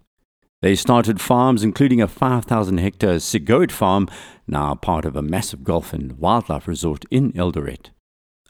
They 0.63 0.77
started 0.77 1.21
farms, 1.21 1.65
including 1.65 2.01
a 2.01 2.07
5,000 2.07 2.79
hectare 2.79 3.17
Sigoat 3.17 3.73
farm, 3.73 4.09
now 4.47 4.77
part 4.77 5.05
of 5.05 5.17
a 5.17 5.23
massive 5.23 5.65
golf 5.65 5.93
and 5.93 6.13
wildlife 6.13 6.69
resort 6.69 7.07
in 7.11 7.33
Eldoret. 7.33 7.91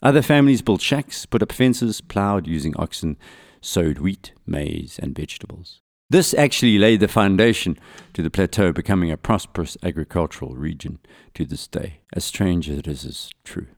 Other 0.02 0.20
families 0.20 0.60
built 0.60 0.82
shacks, 0.82 1.24
put 1.24 1.42
up 1.42 1.50
fences, 1.50 2.02
ploughed 2.02 2.46
using 2.46 2.76
oxen, 2.76 3.16
sowed 3.62 4.00
wheat, 4.00 4.34
maize, 4.46 4.98
and 4.98 5.16
vegetables. 5.16 5.80
This 6.10 6.34
actually 6.34 6.76
laid 6.76 6.98
the 6.98 7.06
foundation 7.06 7.78
to 8.14 8.22
the 8.22 8.30
plateau 8.30 8.72
becoming 8.72 9.12
a 9.12 9.16
prosperous 9.16 9.76
agricultural 9.80 10.56
region 10.56 10.98
to 11.34 11.44
this 11.44 11.68
day, 11.68 12.00
as 12.12 12.24
strange 12.24 12.68
as 12.68 12.78
it 12.78 12.88
is, 12.88 13.04
is 13.04 13.30
true. 13.44 13.68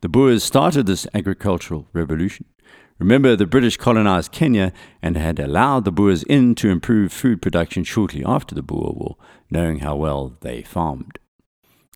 The 0.00 0.08
Boers 0.08 0.42
started 0.42 0.86
this 0.86 1.06
agricultural 1.12 1.86
revolution. 1.92 2.46
Remember, 2.98 3.36
the 3.36 3.46
British 3.46 3.76
colonized 3.76 4.32
Kenya 4.32 4.72
and 5.02 5.18
had 5.18 5.38
allowed 5.38 5.84
the 5.84 5.92
Boers 5.92 6.22
in 6.22 6.54
to 6.54 6.70
improve 6.70 7.12
food 7.12 7.42
production 7.42 7.84
shortly 7.84 8.24
after 8.24 8.54
the 8.54 8.62
Boer 8.62 8.94
War, 8.96 9.16
knowing 9.50 9.80
how 9.80 9.96
well 9.96 10.38
they 10.40 10.62
farmed. 10.62 11.18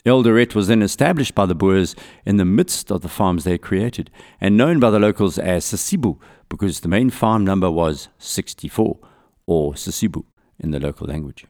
Eldoret 0.04 0.54
was 0.54 0.68
then 0.68 0.82
established 0.82 1.34
by 1.34 1.46
the 1.46 1.54
Boers 1.54 1.96
in 2.26 2.36
the 2.36 2.44
midst 2.44 2.92
of 2.92 3.00
the 3.00 3.08
farms 3.08 3.44
they 3.44 3.56
created, 3.56 4.10
and 4.42 4.58
known 4.58 4.78
by 4.78 4.90
the 4.90 4.98
locals 4.98 5.38
as 5.38 5.64
Sisibu 5.64 6.18
because 6.50 6.80
the 6.80 6.88
main 6.88 7.08
farm 7.08 7.46
number 7.46 7.70
was 7.70 8.08
64, 8.18 8.98
or 9.46 9.74
Sisibu 9.74 10.24
in 10.58 10.70
the 10.70 10.80
local 10.80 11.06
language. 11.06 11.46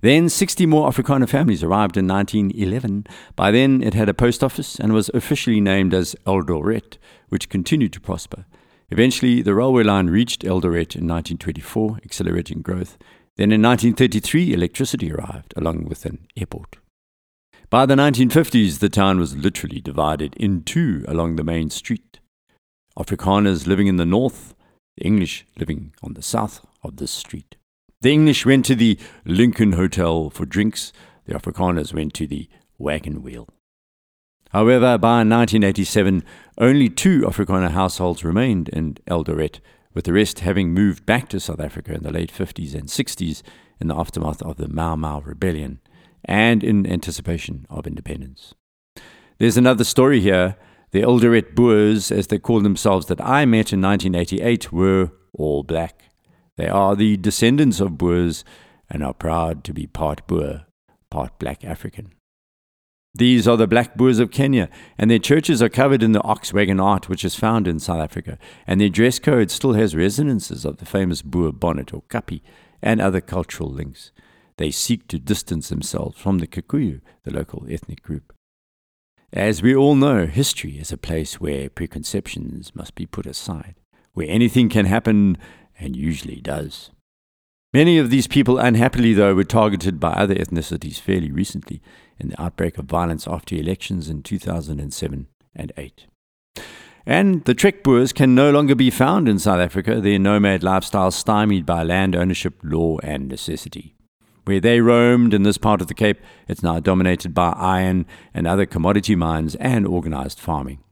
Then 0.00 0.28
60 0.28 0.66
more 0.66 0.88
Afrikaner 0.88 1.28
families 1.28 1.62
arrived 1.62 1.96
in 1.96 2.06
1911. 2.06 3.06
By 3.36 3.50
then 3.50 3.82
it 3.82 3.94
had 3.94 4.08
a 4.08 4.14
post 4.14 4.42
office 4.42 4.78
and 4.78 4.92
was 4.92 5.10
officially 5.14 5.60
named 5.60 5.94
as 5.94 6.16
Eldoret, 6.26 6.98
which 7.28 7.48
continued 7.48 7.92
to 7.94 8.00
prosper. 8.00 8.44
Eventually, 8.90 9.40
the 9.40 9.54
railway 9.54 9.84
line 9.84 10.08
reached 10.08 10.42
Eldoret 10.42 10.96
in 10.96 11.06
1924, 11.06 12.00
accelerating 12.04 12.60
growth. 12.60 12.98
Then 13.36 13.52
in 13.52 13.62
1933, 13.62 14.52
electricity 14.52 15.12
arrived, 15.12 15.54
along 15.56 15.84
with 15.84 16.04
an 16.04 16.26
airport. 16.36 16.76
By 17.68 17.86
the 17.86 17.94
1950s, 17.94 18.80
the 18.80 18.88
town 18.88 19.20
was 19.20 19.36
literally 19.36 19.80
divided 19.80 20.34
in 20.36 20.64
two 20.64 21.04
along 21.06 21.36
the 21.36 21.44
main 21.44 21.70
street. 21.70 22.18
Afrikaners 22.98 23.68
living 23.68 23.86
in 23.86 23.96
the 23.96 24.04
north, 24.04 24.54
the 24.96 25.04
English 25.04 25.46
living 25.56 25.94
on 26.02 26.14
the 26.14 26.22
south 26.22 26.66
of 26.82 26.96
this 26.96 27.10
street. 27.10 27.56
The 28.00 28.12
English 28.12 28.46
went 28.46 28.64
to 28.66 28.74
the 28.74 28.98
Lincoln 29.24 29.72
Hotel 29.72 30.30
for 30.30 30.46
drinks, 30.46 30.92
the 31.26 31.34
Afrikaners 31.34 31.92
went 31.92 32.14
to 32.14 32.26
the 32.26 32.48
Wagon 32.78 33.22
Wheel. 33.22 33.48
However, 34.50 34.98
by 34.98 35.18
1987, 35.18 36.24
only 36.58 36.88
two 36.88 37.20
Afrikaner 37.20 37.70
households 37.70 38.24
remained 38.24 38.68
in 38.70 38.94
Eldoret, 39.06 39.60
with 39.94 40.06
the 40.06 40.12
rest 40.12 40.40
having 40.40 40.74
moved 40.74 41.06
back 41.06 41.28
to 41.28 41.40
South 41.40 41.60
Africa 41.60 41.94
in 41.94 42.02
the 42.02 42.12
late 42.12 42.32
50s 42.32 42.74
and 42.74 42.88
60s 42.88 43.42
in 43.80 43.88
the 43.88 43.96
aftermath 43.96 44.42
of 44.42 44.56
the 44.56 44.68
Mau 44.68 44.96
Mau 44.96 45.20
Rebellion 45.20 45.80
and 46.24 46.62
in 46.62 46.86
anticipation 46.86 47.66
of 47.70 47.86
independence. 47.86 48.54
There's 49.38 49.56
another 49.56 49.84
story 49.84 50.20
here. 50.20 50.56
The 50.90 51.02
Eldoret 51.02 51.54
Boers, 51.54 52.10
as 52.10 52.26
they 52.26 52.38
called 52.38 52.64
themselves, 52.64 53.06
that 53.06 53.20
I 53.20 53.44
met 53.44 53.72
in 53.72 53.80
1988 53.80 54.72
were 54.72 55.12
all 55.32 55.62
black. 55.62 56.09
They 56.60 56.68
are 56.68 56.94
the 56.94 57.16
descendants 57.16 57.80
of 57.80 57.96
Boers 57.96 58.44
and 58.90 59.02
are 59.02 59.14
proud 59.14 59.64
to 59.64 59.72
be 59.72 59.86
part 59.86 60.26
Boer, 60.26 60.66
part 61.10 61.38
black 61.38 61.64
African. 61.64 62.12
These 63.14 63.48
are 63.48 63.56
the 63.56 63.66
black 63.66 63.96
Boers 63.96 64.18
of 64.18 64.30
Kenya, 64.30 64.68
and 64.98 65.10
their 65.10 65.18
churches 65.18 65.62
are 65.62 65.70
covered 65.70 66.02
in 66.02 66.12
the 66.12 66.22
ox 66.22 66.52
wagon 66.52 66.78
art 66.78 67.08
which 67.08 67.24
is 67.24 67.34
found 67.34 67.66
in 67.66 67.78
South 67.78 68.02
Africa, 68.02 68.36
and 68.66 68.78
their 68.78 68.90
dress 68.90 69.18
code 69.18 69.50
still 69.50 69.72
has 69.72 69.96
resonances 69.96 70.66
of 70.66 70.76
the 70.76 70.84
famous 70.84 71.22
Boer 71.22 71.50
bonnet 71.50 71.94
or 71.94 72.02
kappie 72.10 72.42
and 72.82 73.00
other 73.00 73.22
cultural 73.22 73.70
links 73.70 74.12
they 74.58 74.70
seek 74.70 75.08
to 75.08 75.18
distance 75.18 75.70
themselves 75.70 76.18
from 76.18 76.40
the 76.40 76.46
Kikuyu, 76.46 77.00
the 77.24 77.32
local 77.32 77.64
ethnic 77.70 78.02
group. 78.02 78.34
As 79.32 79.62
we 79.62 79.74
all 79.74 79.94
know, 79.94 80.26
history 80.26 80.72
is 80.72 80.92
a 80.92 80.98
place 80.98 81.40
where 81.40 81.70
preconceptions 81.70 82.76
must 82.76 82.94
be 82.94 83.06
put 83.06 83.24
aside, 83.24 83.76
where 84.12 84.28
anything 84.28 84.68
can 84.68 84.84
happen 84.84 85.38
and 85.80 85.96
usually 85.96 86.40
does. 86.40 86.90
Many 87.72 87.98
of 87.98 88.10
these 88.10 88.26
people, 88.26 88.58
unhappily 88.58 89.14
though, 89.14 89.34
were 89.34 89.44
targeted 89.44 90.00
by 90.00 90.12
other 90.12 90.34
ethnicities 90.34 91.00
fairly 91.00 91.30
recently 91.30 91.80
in 92.18 92.28
the 92.28 92.42
outbreak 92.42 92.78
of 92.78 92.86
violence 92.86 93.26
after 93.28 93.54
elections 93.54 94.08
in 94.08 94.22
2007 94.22 95.26
and 95.54 95.72
8. 95.76 96.06
And 97.06 97.44
the 97.44 97.54
Trek 97.54 97.82
Boers 97.82 98.12
can 98.12 98.34
no 98.34 98.50
longer 98.50 98.74
be 98.74 98.90
found 98.90 99.28
in 99.28 99.38
South 99.38 99.60
Africa, 99.60 100.00
their 100.00 100.18
nomad 100.18 100.62
lifestyle 100.62 101.10
stymied 101.10 101.64
by 101.64 101.82
land 101.82 102.14
ownership, 102.14 102.60
law, 102.62 102.98
and 103.02 103.28
necessity. 103.28 103.94
Where 104.44 104.60
they 104.60 104.80
roamed 104.80 105.32
in 105.32 105.44
this 105.44 105.58
part 105.58 105.80
of 105.80 105.86
the 105.86 105.94
Cape, 105.94 106.20
it's 106.48 106.62
now 106.62 106.80
dominated 106.80 107.34
by 107.34 107.50
iron 107.50 108.04
and 108.34 108.46
other 108.46 108.66
commodity 108.66 109.14
mines 109.14 109.54
and 109.56 109.86
organized 109.86 110.40
farming. 110.40 110.82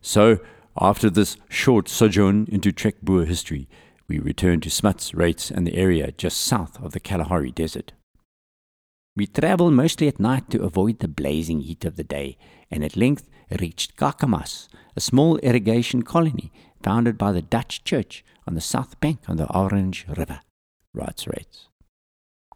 So, 0.00 0.38
after 0.80 1.10
this 1.10 1.36
short 1.48 1.88
sojourn 1.88 2.46
into 2.50 2.70
Trek 2.70 2.96
Boer 3.02 3.24
history, 3.24 3.68
we 4.08 4.18
return 4.18 4.60
to 4.60 4.70
Smuts, 4.70 5.12
Reitz, 5.12 5.50
and 5.50 5.66
the 5.66 5.76
area 5.76 6.12
just 6.12 6.40
south 6.40 6.82
of 6.82 6.92
the 6.92 7.00
Kalahari 7.00 7.50
Desert. 7.50 7.92
We 9.14 9.26
travelled 9.26 9.74
mostly 9.74 10.08
at 10.08 10.20
night 10.20 10.48
to 10.50 10.62
avoid 10.62 11.00
the 11.00 11.08
blazing 11.08 11.60
heat 11.60 11.84
of 11.84 11.96
the 11.96 12.04
day, 12.04 12.38
and 12.70 12.84
at 12.84 12.96
length 12.96 13.28
reached 13.60 13.96
Kakamas, 13.96 14.68
a 14.96 15.00
small 15.00 15.38
irrigation 15.38 16.02
colony 16.02 16.52
founded 16.82 17.18
by 17.18 17.32
the 17.32 17.42
Dutch 17.42 17.84
church 17.84 18.24
on 18.46 18.54
the 18.54 18.60
south 18.60 18.98
bank 19.00 19.20
of 19.28 19.36
the 19.36 19.52
Orange 19.52 20.06
River, 20.16 20.40
writes 20.94 21.24
Reitz. 21.24 21.66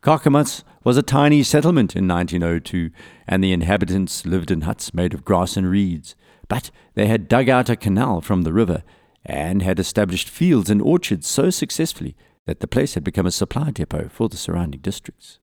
Kakamas 0.03 0.65
was 0.85 0.97
a 0.97 1.03
tiny 1.03 1.43
settlement 1.43 1.95
in 1.95 2.09
1902, 2.09 2.91
and 3.29 3.43
the 3.43 3.53
inhabitants 3.53 4.25
lived 4.25 4.51
in 4.51 4.62
huts 4.62 4.95
made 4.95 5.15
of 5.15 5.25
grass 5.25 5.57
and 5.57 5.71
reeds. 5.71 6.15
But 6.49 6.71
they 6.95 7.07
had 7.07 7.29
dug 7.29 7.49
out 7.49 7.71
a 7.71 7.77
canal 7.77 8.21
from 8.21 8.43
the 8.43 8.53
river 8.53 8.83
and 9.24 9.62
had 9.62 9.78
established 9.78 10.28
fields 10.28 10.70
and 10.70 10.82
orchards 10.82 11.26
so 11.26 11.50
successfully 11.50 12.16
that 12.46 12.61
the 12.61 12.66
place 12.66 12.94
had 12.94 13.04
become 13.04 13.26
a 13.26 13.30
supply 13.30 13.70
depot 13.70 14.08
for 14.08 14.28
the 14.28 14.37
surrounding 14.37 14.80
districts. 14.80 15.38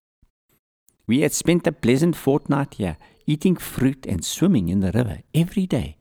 We 1.08 1.22
had 1.22 1.34
spent 1.34 1.66
a 1.66 1.72
pleasant 1.72 2.16
fortnight 2.16 2.76
here, 2.76 2.98
eating 3.26 3.56
fruit 3.56 4.06
and 4.06 4.24
swimming 4.24 4.70
in 4.70 4.82
the 4.82 4.92
river 4.92 5.20
every 5.34 5.66
day. 5.66 5.98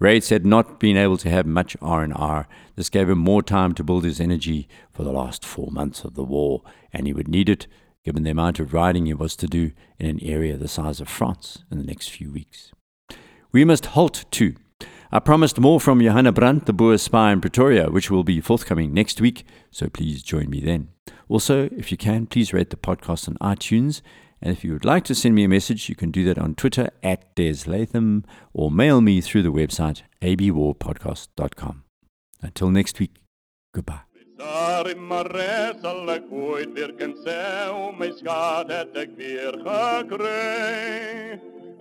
Reitz 0.00 0.30
had 0.30 0.44
not 0.44 0.80
been 0.80 0.96
able 0.96 1.16
to 1.18 1.30
have 1.30 1.46
much 1.46 1.76
R&R. 1.80 2.48
This 2.74 2.88
gave 2.88 3.08
him 3.08 3.18
more 3.18 3.42
time 3.42 3.72
to 3.74 3.84
build 3.84 4.04
his 4.04 4.20
energy 4.20 4.68
for 4.90 5.04
the 5.04 5.12
last 5.12 5.44
four 5.44 5.70
months 5.70 6.04
of 6.04 6.14
the 6.14 6.24
war, 6.24 6.62
and 6.92 7.06
he 7.06 7.12
would 7.12 7.28
need 7.28 7.48
it 7.48 7.66
given 8.04 8.24
the 8.24 8.30
amount 8.30 8.58
of 8.58 8.72
riding 8.72 9.06
he 9.06 9.14
was 9.14 9.36
to 9.36 9.46
do 9.46 9.70
in 9.98 10.06
an 10.06 10.18
area 10.22 10.56
the 10.56 10.68
size 10.68 11.00
of 11.00 11.08
France 11.08 11.62
in 11.70 11.78
the 11.78 11.84
next 11.84 12.08
few 12.08 12.32
weeks. 12.32 12.72
We 13.52 13.64
must 13.64 13.86
halt 13.86 14.24
too. 14.30 14.56
I 15.14 15.18
promised 15.18 15.60
more 15.60 15.78
from 15.78 16.00
Johanna 16.00 16.32
Brandt, 16.32 16.64
the 16.64 16.72
Boer 16.72 16.96
spy 16.96 17.32
in 17.32 17.42
Pretoria, 17.42 17.90
which 17.90 18.10
will 18.10 18.24
be 18.24 18.40
forthcoming 18.40 18.94
next 18.94 19.20
week, 19.20 19.44
so 19.70 19.90
please 19.90 20.22
join 20.22 20.48
me 20.48 20.60
then. 20.60 20.88
Also, 21.28 21.68
if 21.76 21.90
you 21.90 21.98
can, 21.98 22.26
please 22.26 22.54
rate 22.54 22.70
the 22.70 22.76
podcast 22.76 23.28
on 23.28 23.36
iTunes 23.36 24.00
and 24.42 24.52
if 24.52 24.64
you 24.64 24.72
would 24.72 24.84
like 24.84 25.04
to 25.04 25.14
send 25.14 25.36
me 25.36 25.44
a 25.44 25.48
message, 25.48 25.88
you 25.88 25.94
can 25.94 26.10
do 26.10 26.24
that 26.24 26.36
on 26.36 26.56
Twitter 26.56 26.90
at 27.02 27.34
Des 27.36 27.64
Latham 27.66 28.24
or 28.52 28.72
mail 28.72 29.00
me 29.00 29.20
through 29.20 29.42
the 29.42 29.52
website 29.52 30.02
abwarpodcast.com. 30.20 31.84
Until 32.40 32.70
next 32.70 32.98
week, 32.98 33.14
goodbye. 33.72 34.00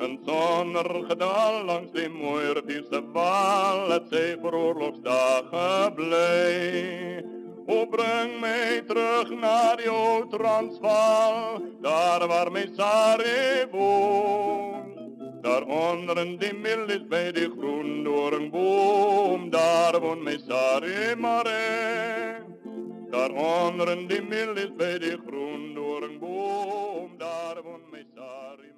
Een 0.01 0.19
zonnergedal 0.25 1.63
langs 1.65 1.91
de 1.91 2.09
moerdierse 2.09 3.03
wal, 3.11 3.89
het 3.89 4.03
zij 4.09 4.37
voor 4.41 4.53
oorlogsdagen 4.53 5.93
blij. 5.93 7.25
O 7.65 7.85
breng 7.85 8.39
mij 8.39 8.81
terug 8.87 9.29
naar 9.29 9.83
jouw 9.83 10.27
Transvaal, 10.27 11.61
daar 11.81 12.27
waar 12.27 12.51
mijn 12.51 12.69
Sari 12.75 13.65
woont. 13.71 14.97
Daaronder 15.41 16.17
in 16.17 16.37
die 16.37 16.53
mil 16.53 16.89
is 16.89 17.07
bij 17.07 17.31
de 17.31 17.55
groendoornboom, 17.57 19.49
daar 19.49 19.99
woont 19.99 20.23
mijn 20.23 20.41
Sari 20.47 21.15
Mare. 21.15 22.43
Daaronder 23.09 24.07
die 24.07 24.21
mil 24.21 24.55
is 24.55 24.75
bij 24.77 24.99
de 24.99 25.19
groendoornboom, 25.27 27.17
daar 27.17 27.61
woont 27.63 27.91
mijn 27.91 28.07
Sari 28.15 28.70